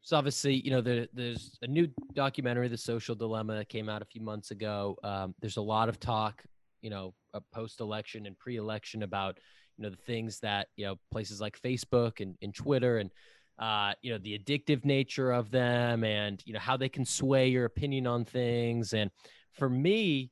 [0.00, 4.00] So obviously, you know, there, there's a new documentary, The Social Dilemma, that came out
[4.00, 4.96] a few months ago.
[5.02, 6.42] Um, there's a lot of talk,
[6.80, 7.14] you know,
[7.52, 9.38] post-election and pre-election about,
[9.76, 13.10] you know, the things that you know places like Facebook and, and Twitter and
[13.58, 17.48] uh, you know, the addictive nature of them and, you know, how they can sway
[17.48, 18.92] your opinion on things.
[18.92, 19.10] And
[19.52, 20.30] for me,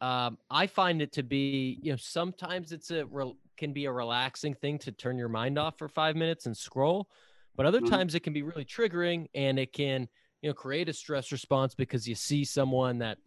[0.00, 3.92] um, I find it to be, you know, sometimes it's a, re- can be a
[3.92, 7.08] relaxing thing to turn your mind off for five minutes and scroll.
[7.56, 7.94] But other mm-hmm.
[7.94, 10.08] times it can be really triggering and it can,
[10.42, 13.18] you know, create a stress response because you see someone that,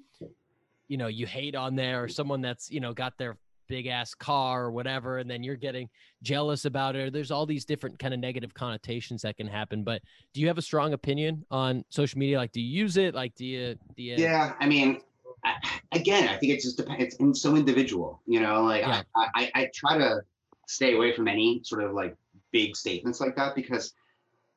[0.88, 3.38] you know, you hate on there or someone that's, you know, got their
[3.70, 5.88] big ass car or whatever and then you're getting
[6.24, 10.02] jealous about it there's all these different kind of negative connotations that can happen but
[10.34, 13.34] do you have a strong opinion on social media like do you use it like
[13.36, 15.00] do you do you yeah i mean
[15.44, 15.56] I,
[15.92, 19.04] again i think it just depends it's so individual you know like yeah.
[19.16, 20.22] I, I i try to
[20.68, 22.16] stay away from any sort of like
[22.52, 23.94] big statements like that because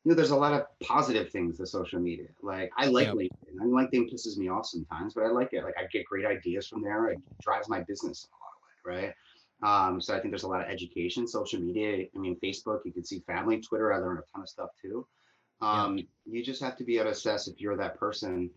[0.05, 2.27] you know, there's a lot of positive things to social media.
[2.43, 3.15] Like I like yep.
[3.15, 3.61] LinkedIn.
[3.61, 5.63] I like LinkedIn pisses me off sometimes, but I like it.
[5.63, 7.07] Like I get great ideas from there.
[7.09, 9.15] It drives my business in a lot of ways, right?
[9.63, 12.07] Um, so I think there's a lot of education, social media.
[12.15, 13.93] I mean, Facebook, you can see family, Twitter.
[13.93, 15.07] I learned a ton of stuff too.
[15.61, 16.01] Um.
[16.25, 18.51] You just have to be able to assess if you're that person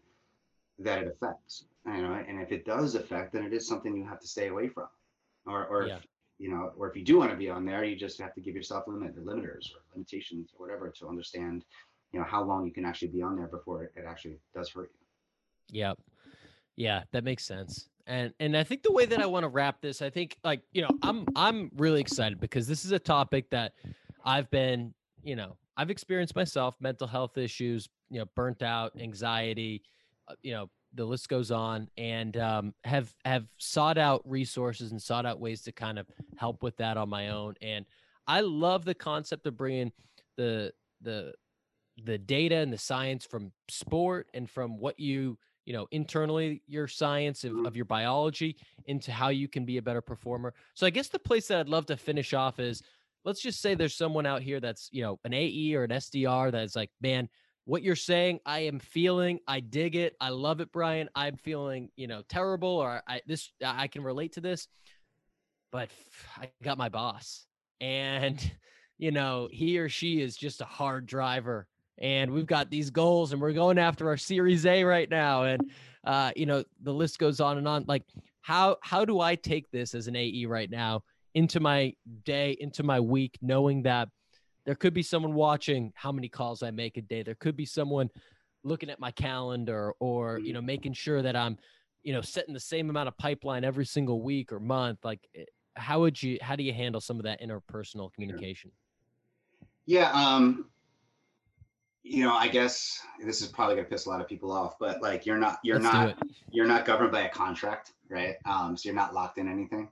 [0.80, 2.24] that it affects, you know.
[2.28, 4.88] And if it does affect, then it is something you have to stay away from,
[5.46, 5.98] or or yeah.
[5.98, 6.06] if,
[6.38, 8.42] you know, or if you do want to be on there, you just have to
[8.42, 11.64] give yourself limit limiters or limitations or whatever to understand,
[12.12, 14.92] you know, how long you can actually be on there before it, actually does hurt
[14.94, 15.80] you.
[15.80, 16.00] Yep.
[16.76, 19.82] Yeah, that makes sense and and I think the way that I want to wrap
[19.82, 23.50] this, I think like you know I'm I'm really excited because this is a topic
[23.50, 23.74] that
[24.24, 29.82] I've been you know I've experienced myself mental health issues, you know, burnt out, anxiety,
[30.28, 35.02] uh, you know, the list goes on, and um, have have sought out resources and
[35.02, 37.56] sought out ways to kind of help with that on my own.
[37.62, 37.86] And
[38.28, 39.92] I love the concept of bringing
[40.38, 40.72] the
[41.02, 41.34] the
[42.04, 46.88] the data and the science from sport and from what you you know internally your
[46.88, 47.66] science of, mm-hmm.
[47.66, 51.20] of your biology into how you can be a better performer so i guess the
[51.20, 52.84] place that i'd love to finish off is
[53.24, 56.52] let's just say there's someone out here that's you know an ae or an sdr
[56.52, 57.30] that's like man
[57.66, 61.90] what you're saying i am feeling i dig it i love it brian i'm feeling
[61.96, 64.68] you know terrible or i this i can relate to this
[65.72, 65.90] but
[66.40, 67.46] i got my boss
[67.82, 68.52] and
[68.98, 73.32] you know he or she is just a hard driver and we've got these goals
[73.32, 75.72] and we're going after our series a right now and
[76.06, 78.04] uh, you know the list goes on and on like
[78.42, 81.02] how how do i take this as an ae right now
[81.34, 81.92] into my
[82.24, 84.08] day into my week knowing that
[84.66, 87.24] there could be someone watching how many calls i make a day.
[87.24, 88.10] There could be someone
[88.64, 91.56] looking at my calendar or you know making sure that i'm
[92.02, 95.00] you know setting the same amount of pipeline every single week or month.
[95.04, 95.44] Like eh,
[95.76, 98.72] how would you how do you handle some of that interpersonal communication?
[99.86, 100.66] Yeah um
[102.08, 105.02] you know, I guess this is probably gonna piss a lot of people off, but
[105.02, 108.36] like you're not you're Let's not you're not governed by a contract, right?
[108.46, 109.90] Um, so you're not locked in anything.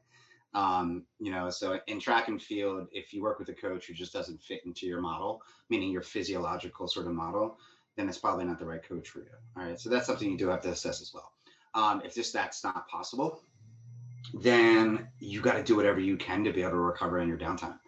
[0.54, 3.94] Um, you know, so in track and field, if you work with a coach who
[3.94, 7.58] just doesn't fit into your model, meaning your physiological sort of model,
[7.96, 9.32] then it's probably not the right coach for you.
[9.58, 9.80] All right.
[9.80, 11.32] So that's something you do have to assess as well.
[11.74, 13.42] Um, if just that's not possible,
[14.34, 17.38] then you got to do whatever you can to be able to recover in your
[17.38, 17.80] downtime.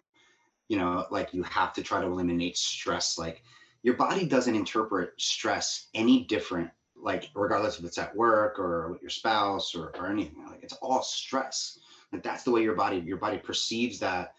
[0.68, 3.16] You know, like you have to try to eliminate stress.
[3.16, 3.42] Like
[3.82, 9.02] your body doesn't interpret stress any different like regardless if it's at work or with
[9.02, 11.78] your spouse or, or anything like it's all stress
[12.22, 14.34] that's the way your body your body perceives that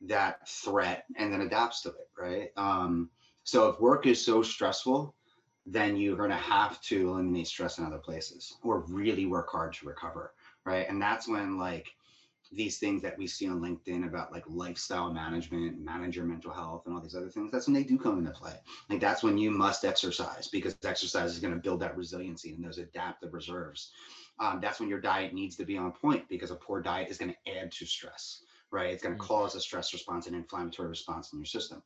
[0.00, 3.08] that threat and then adapts to it right um
[3.44, 5.14] so if work is so stressful
[5.64, 9.72] then you're going to have to eliminate stress in other places or really work hard
[9.72, 10.32] to recover
[10.64, 11.86] right and that's when like
[12.52, 16.82] these things that we see on LinkedIn about like lifestyle management, manage your mental health,
[16.86, 18.54] and all these other things, that's when they do come into play.
[18.90, 22.64] Like that's when you must exercise because exercise is going to build that resiliency and
[22.64, 23.92] those adaptive reserves.
[24.38, 27.18] Um, that's when your diet needs to be on point because a poor diet is
[27.18, 28.90] going to add to stress, right?
[28.90, 29.32] It's going to mm-hmm.
[29.32, 31.82] cause a stress response and inflammatory response in your system.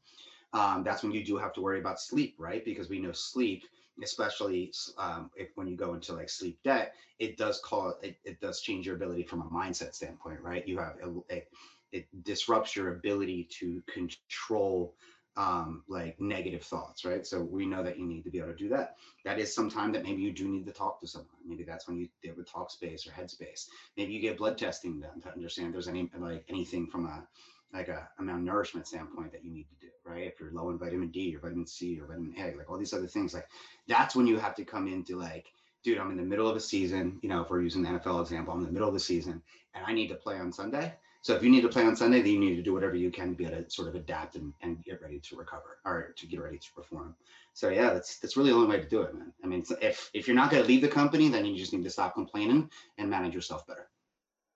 [0.52, 2.64] Um, that's when you do have to worry about sleep, right?
[2.64, 3.64] Because we know sleep
[4.02, 8.40] especially um, if when you go into like sleep debt, it does call it, it
[8.40, 10.66] does change your ability from a mindset standpoint, right?
[10.66, 10.96] You have
[11.28, 11.48] it,
[11.92, 14.94] it disrupts your ability to control
[15.36, 17.26] um, like negative thoughts, right?
[17.26, 18.96] So we know that you need to be able to do that.
[19.24, 21.28] That is some time that maybe you do need to talk to someone.
[21.46, 23.66] Maybe that's when you deal with Talkspace or Headspace.
[23.96, 27.26] Maybe you get blood testing done to understand if there's any like anything from a
[27.72, 30.26] like a, a malnourishment standpoint that you need to do, right?
[30.26, 32.94] If you're low in vitamin D or vitamin C or vitamin A, like all these
[32.94, 33.48] other things, like
[33.88, 35.52] that's when you have to come into like,
[35.84, 37.18] dude, I'm in the middle of a season.
[37.22, 39.42] You know, if we're using the NFL example, I'm in the middle of the season
[39.74, 42.22] and I need to play on Sunday so if you need to play on Sunday,
[42.22, 44.36] then you need to do whatever you can to be able to sort of adapt
[44.36, 47.14] and, and get ready to recover or to get ready to perform.
[47.52, 49.32] So yeah, that's that's really the only way to do it, man.
[49.42, 51.84] I mean, if if you're not going to leave the company, then you just need
[51.84, 53.88] to stop complaining and manage yourself better.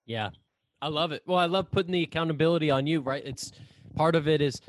[0.07, 0.31] Yeah,
[0.83, 1.23] I love it.
[1.27, 3.23] Well, I love putting the accountability on you, right?
[3.25, 3.53] It's
[3.95, 4.61] part of it is,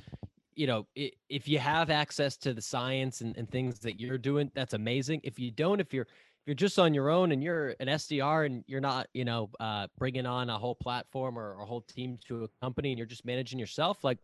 [0.55, 4.51] you know, if you have access to the science and, and things that you're doing,
[4.53, 5.21] that's amazing.
[5.23, 6.07] If you don't, if you're
[6.41, 9.51] if you're just on your own and you're an SDR and you're not, you know,
[9.59, 13.05] uh, bringing on a whole platform or a whole team to a company and you're
[13.05, 14.17] just managing yourself, like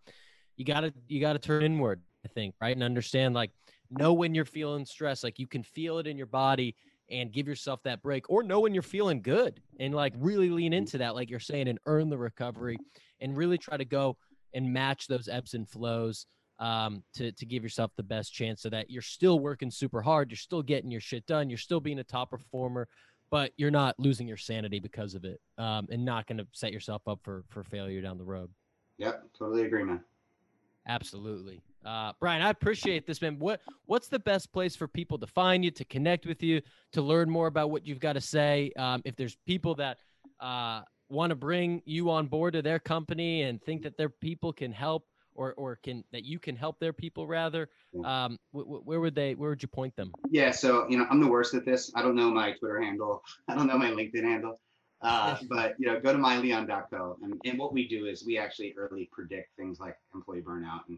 [0.55, 3.51] you gotta you gotta turn inward, I think, right, and understand like
[3.91, 6.75] know when you're feeling stress, like you can feel it in your body
[7.11, 10.73] and give yourself that break, or know when you're feeling good and like really lean
[10.73, 12.77] into that, like you're saying, and earn the recovery
[13.21, 14.17] and really try to go
[14.55, 16.25] and match those ebbs and flows
[16.59, 20.29] um, to to give yourself the best chance so that you're still working super hard,
[20.29, 22.87] you're still getting your shit done, you're still being a top performer,
[23.29, 26.71] but you're not losing your sanity because of it, um, and not going to set
[26.71, 28.49] yourself up for for failure down the road.
[28.97, 30.01] Yep, totally agree, man.
[30.87, 31.61] Absolutely.
[31.85, 33.37] Uh, Brian, I appreciate this, man.
[33.39, 36.61] What what's the best place for people to find you, to connect with you,
[36.93, 38.71] to learn more about what you've got to say?
[38.77, 39.99] Um, if there's people that
[40.39, 44.51] uh, want to bring you on board to their company and think that their people
[44.51, 45.05] can help
[45.37, 47.69] or or can that you can help their people rather
[48.03, 50.11] um where would they where would you point them?
[50.29, 51.91] Yeah so you know i'm the worst at this.
[51.95, 53.23] I don't know my twitter handle.
[53.47, 54.59] I don't know my linkedin handle.
[55.01, 58.73] Uh, but you know go to myleon.co and, and what we do is we actually
[58.77, 60.97] early predict things like employee burnout and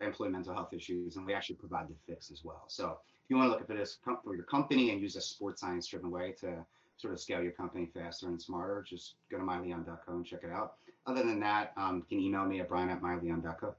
[0.00, 2.64] employee mental health issues and we actually provide the fix as well.
[2.66, 5.60] So if you want to look at this for your company and use a sports
[5.60, 6.64] science driven way to
[6.96, 10.50] sort of scale your company faster and smarter just go to myleon.co and check it
[10.50, 10.74] out
[11.06, 13.74] other than that, um, you can email me at brian at myleon.co.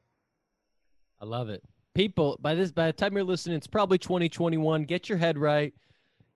[1.21, 1.63] I love it.
[1.93, 4.83] People, by this, by the time you're listening, it's probably 2021.
[4.83, 5.73] Get your head right.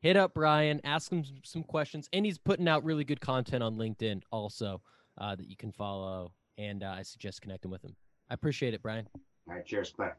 [0.02, 3.76] Hit up Brian, ask him some questions, and he's putting out really good content on
[3.76, 4.82] LinkedIn also
[5.18, 6.32] uh, that you can follow.
[6.58, 7.96] And uh, I suggest connecting with him.
[8.30, 9.08] I appreciate it, Brian.
[9.48, 10.12] All right, cheers, bye.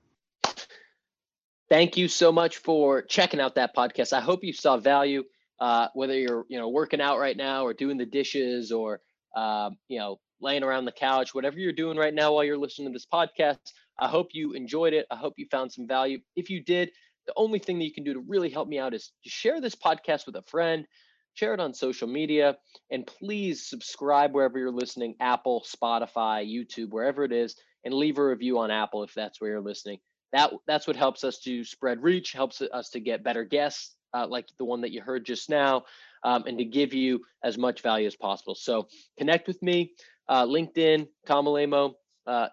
[1.70, 4.12] Thank you so much for checking out that podcast.
[4.12, 5.24] I hope you saw value.
[5.58, 9.00] Uh, whether you're you know working out right now or doing the dishes or
[9.36, 12.88] uh, you know laying around the couch, whatever you're doing right now while you're listening
[12.88, 13.58] to this podcast.
[13.98, 15.06] I hope you enjoyed it.
[15.10, 16.18] I hope you found some value.
[16.36, 16.90] If you did,
[17.26, 19.60] the only thing that you can do to really help me out is to share
[19.60, 20.86] this podcast with a friend,
[21.34, 22.56] share it on social media,
[22.90, 28.24] and please subscribe wherever you're listening Apple, Spotify, YouTube, wherever it is, and leave a
[28.24, 29.98] review on Apple if that's where you're listening.
[30.32, 34.26] That, that's what helps us to spread reach, helps us to get better guests uh,
[34.26, 35.84] like the one that you heard just now,
[36.24, 38.54] um, and to give you as much value as possible.
[38.54, 38.88] So
[39.18, 39.92] connect with me,
[40.30, 41.92] uh, LinkedIn, Tom Alaimo,
[42.26, 42.48] uh,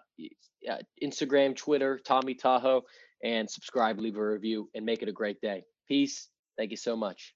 [1.02, 2.82] Instagram, Twitter, Tommy Tahoe,
[3.24, 5.62] and subscribe, leave a review, and make it a great day.
[5.86, 6.28] Peace.
[6.58, 7.34] Thank you so much.